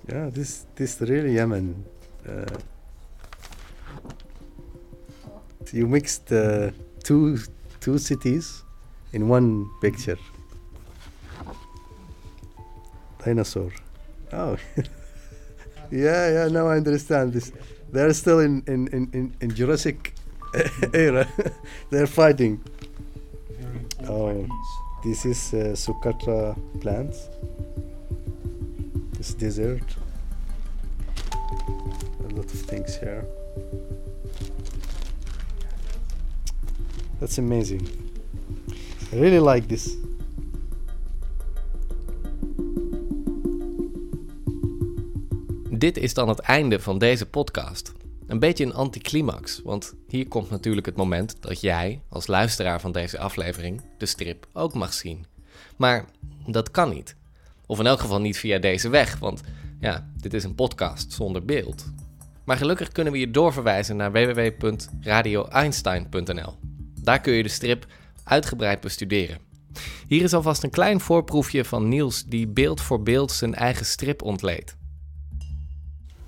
Yeah, 0.06 0.32
this 0.32 0.64
this 0.74 0.98
really 0.98 1.32
Yemen. 1.32 1.86
Uh, 2.28 2.42
you 5.72 5.86
mixed 5.86 6.32
uh, 6.32 6.70
two 7.04 7.38
two 7.80 7.98
cities 7.98 8.64
in 9.12 9.28
one 9.28 9.68
picture. 9.80 10.18
Dinosaur. 13.24 13.70
Oh. 14.32 14.56
yeah, 15.90 16.30
yeah. 16.30 16.48
Now 16.48 16.68
I 16.68 16.76
understand 16.76 17.32
this. 17.32 17.52
They're 17.92 18.12
still 18.14 18.40
in 18.40 18.62
in 18.66 18.88
in 18.88 19.10
in, 19.12 19.34
in 19.40 19.54
Jurassic 19.54 20.14
era. 20.94 21.26
They're 21.90 22.06
fighting. 22.06 22.60
Oh. 24.08 24.46
This 25.02 25.24
is 25.24 25.54
uh, 25.54 25.72
Sukatra 25.72 26.54
plant. 26.82 27.14
This 29.16 29.32
desert. 29.32 29.96
A 31.32 32.34
lot 32.34 32.44
of 32.44 32.60
things 32.68 32.96
here. 32.96 33.24
That's 37.20 37.38
amazing. 37.38 37.88
I 39.12 39.18
really 39.18 39.48
like 39.48 39.66
this. 39.66 39.96
Dit 45.70 45.96
is 45.96 46.14
dan 46.14 46.28
het 46.28 46.38
einde 46.38 46.80
van 46.80 46.98
deze 46.98 47.26
podcast. 47.26 47.92
Een 48.26 48.38
beetje 48.38 48.64
een 48.64 48.74
anticlimax, 48.74 49.60
want 49.64 49.94
hier 50.08 50.28
komt 50.28 50.50
natuurlijk 50.50 50.86
het 50.86 50.96
moment 50.96 51.36
dat 51.40 51.60
jij, 51.60 52.00
als 52.08 52.26
luisteraar 52.26 52.80
van 52.80 52.92
deze 52.92 53.18
aflevering, 53.18 53.80
de 53.98 54.06
strip 54.06 54.46
ook 54.52 54.74
mag 54.74 54.92
zien. 54.92 55.24
Maar 55.76 56.04
dat 56.46 56.70
kan 56.70 56.90
niet. 56.90 57.16
Of 57.66 57.78
in 57.78 57.86
elk 57.86 58.00
geval 58.00 58.20
niet 58.20 58.38
via 58.38 58.58
deze 58.58 58.88
weg, 58.88 59.18
want 59.18 59.40
ja, 59.80 60.10
dit 60.16 60.34
is 60.34 60.44
een 60.44 60.54
podcast 60.54 61.12
zonder 61.12 61.44
beeld. 61.44 61.92
Maar 62.44 62.56
gelukkig 62.56 62.88
kunnen 62.88 63.12
we 63.12 63.18
je 63.18 63.30
doorverwijzen 63.30 63.96
naar 63.96 64.12
www.radioeinstein.nl. 64.12 66.69
Daar 67.10 67.20
kun 67.20 67.32
je 67.32 67.42
de 67.42 67.48
strip 67.48 67.86
uitgebreid 68.24 68.80
bestuderen. 68.80 69.38
Hier 70.06 70.22
is 70.22 70.32
alvast 70.32 70.62
een 70.62 70.70
klein 70.70 71.00
voorproefje 71.00 71.64
van 71.64 71.88
Niels 71.88 72.24
die 72.24 72.48
beeld 72.48 72.80
voor 72.80 73.02
beeld 73.02 73.32
zijn 73.32 73.54
eigen 73.54 73.86
strip 73.86 74.22
ontleed. 74.22 74.76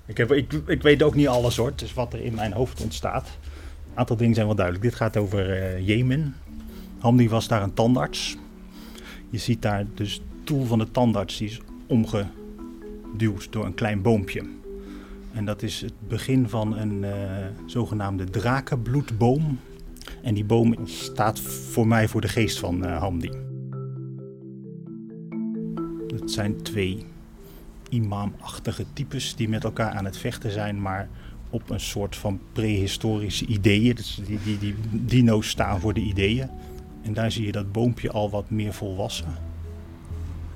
Ik, 0.05 0.19
ik, 0.19 0.53
ik 0.65 0.81
weet 0.81 1.03
ook 1.03 1.15
niet 1.15 1.27
alles 1.27 1.57
hoor, 1.57 1.73
dus 1.75 1.93
wat 1.93 2.13
er 2.13 2.19
in 2.19 2.33
mijn 2.33 2.53
hoofd 2.53 2.81
ontstaat. 2.81 3.27
Een 3.91 3.97
aantal 3.97 4.15
dingen 4.15 4.33
zijn 4.33 4.45
wel 4.45 4.55
duidelijk. 4.55 4.85
Dit 4.85 4.95
gaat 4.95 5.17
over 5.17 5.49
uh, 5.49 5.87
Jemen. 5.87 6.35
Hamdi 6.99 7.29
was 7.29 7.47
daar 7.47 7.63
een 7.63 7.73
tandarts. 7.73 8.37
Je 9.29 9.37
ziet 9.37 9.61
daar 9.61 9.85
dus 9.93 10.13
het 10.13 10.23
stoel 10.41 10.65
van 10.65 10.79
de 10.79 10.91
tandarts 10.91 11.37
die 11.37 11.49
is 11.49 11.59
omgeduwd 11.87 13.51
door 13.51 13.65
een 13.65 13.73
klein 13.73 14.01
boompje. 14.01 14.45
En 15.33 15.45
dat 15.45 15.61
is 15.61 15.81
het 15.81 16.07
begin 16.07 16.49
van 16.49 16.77
een 16.77 17.03
uh, 17.03 17.11
zogenaamde 17.65 18.23
drakenbloedboom. 18.23 19.59
En 20.23 20.33
die 20.33 20.45
boom 20.45 20.75
staat 20.83 21.39
voor 21.39 21.87
mij 21.87 22.07
voor 22.07 22.21
de 22.21 22.27
geest 22.27 22.59
van 22.59 22.85
uh, 22.85 22.97
Hamdi. 22.97 23.29
Het 26.07 26.31
zijn 26.31 26.61
twee 26.61 27.05
imamachtige 27.89 28.85
types 28.93 29.35
die 29.35 29.49
met 29.49 29.63
elkaar 29.63 29.91
aan 29.91 30.05
het 30.05 30.17
vechten 30.17 30.51
zijn, 30.51 30.81
maar 30.81 31.09
op 31.49 31.69
een 31.69 31.79
soort 31.79 32.15
van 32.15 32.39
prehistorische 32.51 33.45
ideeën. 33.45 33.95
Dus 33.95 34.21
die, 34.25 34.39
die, 34.43 34.57
die 34.57 34.75
dino's 34.91 35.49
staan 35.49 35.79
voor 35.79 35.93
de 35.93 36.01
ideeën. 36.01 36.49
En 37.01 37.13
daar 37.13 37.31
zie 37.31 37.45
je 37.45 37.51
dat 37.51 37.71
boompje 37.71 38.11
al 38.11 38.29
wat 38.29 38.49
meer 38.49 38.73
volwassen. 38.73 39.27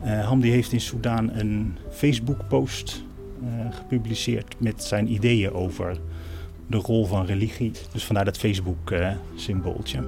Uh, 0.04 0.28
Hamdi 0.28 0.50
heeft 0.50 0.72
in 0.72 0.82
Soudaan 0.82 1.30
een 1.34 1.76
Facebook-post 1.92 3.04
uh, 3.44 3.76
gepubliceerd 3.76 4.56
met 4.60 4.84
zijn 4.84 5.12
ideeën 5.12 5.52
over 5.52 6.00
de 6.68 6.78
rol 6.78 7.06
van 7.06 7.26
religie. 7.26 7.72
Dus 7.92 8.04
vandaar 8.04 8.26
dat 8.26 8.38
Facebook-symbooltje. 8.38 9.98
Uh, 9.98 10.06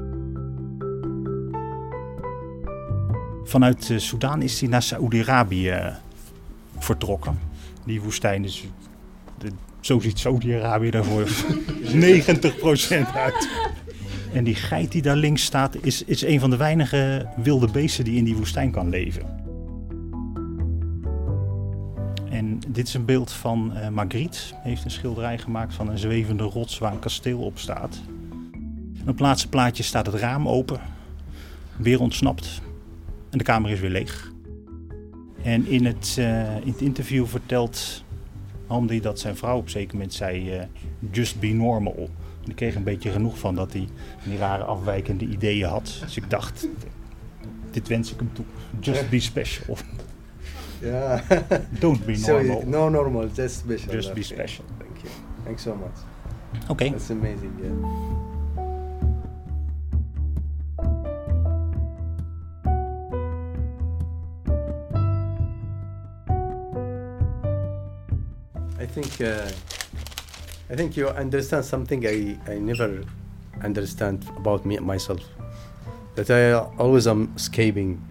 Vanuit 3.44 3.94
Soudaan 3.98 4.42
is 4.42 4.60
hij 4.60 4.70
naar 4.70 4.82
Saoedi-Arabië 4.82 5.94
vertrokken. 6.78 7.40
Die 7.86 8.02
woestijn 8.02 8.44
is. 8.44 8.64
De, 9.38 9.52
zo 9.80 10.00
ziet 10.00 10.20
Saudi-Arabië 10.20 10.90
daarvoor 10.90 11.28
90% 11.28 11.30
uit. 13.14 13.50
En 14.34 14.44
die 14.44 14.56
geit 14.56 14.92
die 14.92 15.02
daar 15.02 15.16
links 15.16 15.44
staat, 15.44 15.76
is, 15.82 16.04
is 16.04 16.22
een 16.22 16.40
van 16.40 16.50
de 16.50 16.58
weinige 16.58 17.28
wilde 17.36 17.68
beesten 17.68 18.04
die 18.04 18.18
in 18.18 18.24
die 18.24 18.36
woestijn 18.36 18.72
kan 18.72 18.90
leven. 18.90 19.39
Dit 22.80 22.88
is 22.88 22.94
een 22.94 23.06
beeld 23.06 23.32
van 23.32 23.72
uh, 23.76 23.88
Magritte. 23.88 24.40
Hij 24.52 24.70
heeft 24.70 24.84
een 24.84 24.92
schilderij 24.92 25.38
gemaakt 25.38 25.74
van 25.74 25.90
een 25.90 25.98
zwevende 25.98 26.44
rots 26.44 26.78
waar 26.78 26.92
een 26.92 27.00
kasteel 27.00 27.40
op 27.40 27.58
staat. 27.58 28.02
Op 29.02 29.08
het 29.08 29.20
laatste 29.20 29.50
plaatje 29.50 29.84
staat 29.84 30.06
het 30.06 30.16
raam 30.16 30.48
open. 30.48 30.80
Weer 31.78 32.00
ontsnapt. 32.00 32.62
En 33.30 33.38
de 33.38 33.44
kamer 33.44 33.72
is 33.72 33.80
weer 33.80 33.90
leeg. 33.90 34.32
En 35.44 35.68
in 35.68 35.86
het, 35.86 36.16
uh, 36.20 36.56
in 36.58 36.72
het 36.72 36.82
interview 36.82 37.26
vertelt 37.26 38.04
Hamdi 38.68 39.00
dat 39.02 39.20
zijn 39.20 39.38
vrouw 39.38 39.58
op 39.58 39.64
een 39.64 39.70
zeker 39.70 39.94
moment 39.94 40.14
zei: 40.14 40.56
uh, 40.56 40.62
Just 41.12 41.40
be 41.40 41.48
normal. 41.48 42.10
En 42.44 42.50
ik 42.50 42.56
kreeg 42.56 42.76
een 42.76 42.84
beetje 42.84 43.12
genoeg 43.12 43.40
van 43.40 43.56
dat 43.56 43.74
hij 43.74 43.88
die 44.24 44.38
rare 44.38 44.64
afwijkende 44.64 45.26
ideeën 45.26 45.68
had. 45.68 45.98
Dus 46.02 46.18
ik 46.18 46.30
dacht: 46.30 46.68
Dit 47.72 47.88
wens 47.88 48.12
ik 48.12 48.20
hem 48.20 48.34
toe. 48.34 48.46
Just 48.80 49.10
be 49.10 49.20
special. 49.20 49.78
Yeah. 50.82 51.22
Don't 51.80 52.06
be 52.08 52.16
normal. 52.18 52.62
So, 52.62 52.68
no 52.68 52.90
normal, 52.90 53.28
just 53.28 53.60
special. 53.60 53.92
Just 53.92 54.16
be 54.16 54.24
special. 54.24 54.66
Thank 54.80 55.04
you. 55.04 55.10
Thanks 55.46 55.64
so 55.64 55.76
much. 55.76 55.92
Okay. 56.70 56.90
That's 56.90 57.10
amazing, 57.10 57.54
yeah. 57.62 58.20
I 68.80 68.86
think 68.86 69.22
uh, 69.22 69.52
I 70.70 70.76
think 70.76 70.96
you 70.98 71.10
understand 71.10 71.66
something 71.66 72.06
I, 72.08 72.38
I 72.48 72.58
never 72.58 73.04
understand 73.62 74.26
about 74.38 74.66
me 74.66 74.78
myself. 74.80 75.20
That 76.16 76.30
I 76.32 76.54
always 76.78 77.08
am 77.08 77.34
escaping. 77.36 78.02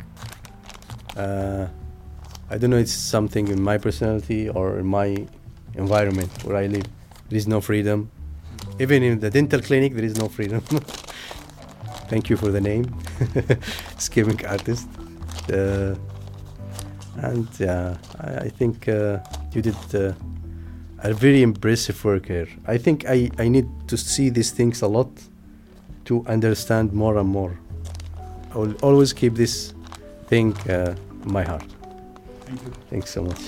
Uh, 1.17 1.67
I 2.51 2.59
don't 2.59 2.71
know. 2.71 2.79
It's 2.79 2.93
something 2.93 3.49
in 3.49 3.63
my 3.63 3.79
personality 3.79 4.49
or 4.49 4.79
in 4.79 4.87
my 4.87 5.27
environment 5.75 6.31
where 6.45 6.57
I 6.57 6.67
live. 6.67 6.87
There 7.29 7.37
is 7.37 7.47
no 7.47 7.61
freedom. 7.61 8.11
Even 8.81 9.03
in 9.03 9.21
the 9.21 9.31
dental 9.31 9.61
clinic, 9.61 9.95
there 9.95 10.05
is 10.05 10.17
no 10.17 10.29
freedom. 10.29 10.61
Thank 12.09 12.31
you 12.31 12.37
for 12.39 12.51
the 12.51 12.61
name, 12.61 12.87
escaping 13.99 14.45
artist. 14.47 14.89
Uh, 15.53 15.95
and 17.17 17.49
yeah, 17.59 17.99
I, 18.19 18.47
I 18.47 18.49
think 18.49 18.89
uh, 18.89 19.19
you 19.53 19.61
did 19.61 19.77
uh, 19.95 20.13
a 21.01 21.13
very 21.13 21.43
impressive 21.43 22.03
work 22.05 22.27
here. 22.27 22.49
I 22.67 22.79
think 22.79 23.05
I, 23.07 23.31
I 23.39 23.49
need 23.49 23.69
to 23.89 23.97
see 23.97 24.31
these 24.31 24.53
things 24.53 24.81
a 24.81 24.89
lot 24.89 25.11
to 26.07 26.25
understand 26.27 26.95
more 26.95 27.19
and 27.19 27.29
more. 27.29 27.59
I 28.55 28.59
will 28.59 28.75
always 28.83 29.13
keep 29.13 29.35
this 29.35 29.75
thing 30.29 30.57
uh, 30.69 30.95
in 31.25 31.33
my 31.33 31.43
heart. 31.43 31.78
Thank 32.49 32.61
you. 32.63 32.73
Thanks 32.89 33.13
so 33.13 33.23
much. 33.23 33.39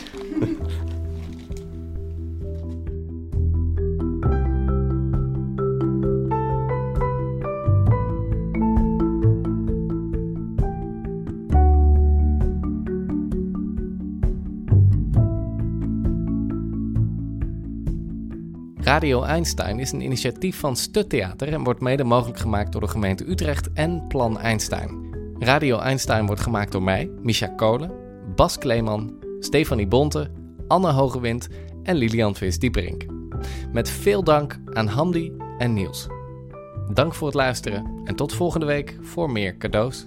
Radio 18.82 19.22
Einstein 19.22 19.78
is 19.78 19.92
een 19.92 20.00
initiatief 20.00 20.58
van 20.58 20.76
Stuttheater 20.76 21.52
en 21.52 21.64
wordt 21.64 21.80
mede 21.80 22.04
mogelijk 22.04 22.38
gemaakt 22.38 22.72
door 22.72 22.80
de 22.80 22.88
gemeente 22.88 23.30
Utrecht 23.30 23.72
en 23.72 24.06
Plan 24.08 24.38
Einstein. 24.38 25.14
Radio 25.38 25.78
Einstein 25.78 26.26
wordt 26.26 26.40
gemaakt 26.40 26.72
door 26.72 26.82
mij, 26.82 27.10
Misha 27.22 27.46
Kolen, 27.46 28.09
Bas 28.40 28.58
Kleeman, 28.58 29.12
Stefanie 29.40 29.86
Bonte, 29.86 30.30
Anne 30.68 30.92
Hogewind 30.92 31.48
en 31.82 31.96
Lilian 31.96 32.34
Vis-Dieperink. 32.34 33.06
Met 33.72 33.90
veel 33.90 34.24
dank 34.24 34.58
aan 34.72 34.86
Hamdi 34.86 35.32
en 35.58 35.72
Niels. 35.72 36.06
Dank 36.92 37.14
voor 37.14 37.26
het 37.26 37.36
luisteren 37.36 38.00
en 38.04 38.14
tot 38.14 38.32
volgende 38.32 38.66
week 38.66 38.98
voor 39.00 39.30
meer 39.30 39.56
cadeaus. 39.56 40.06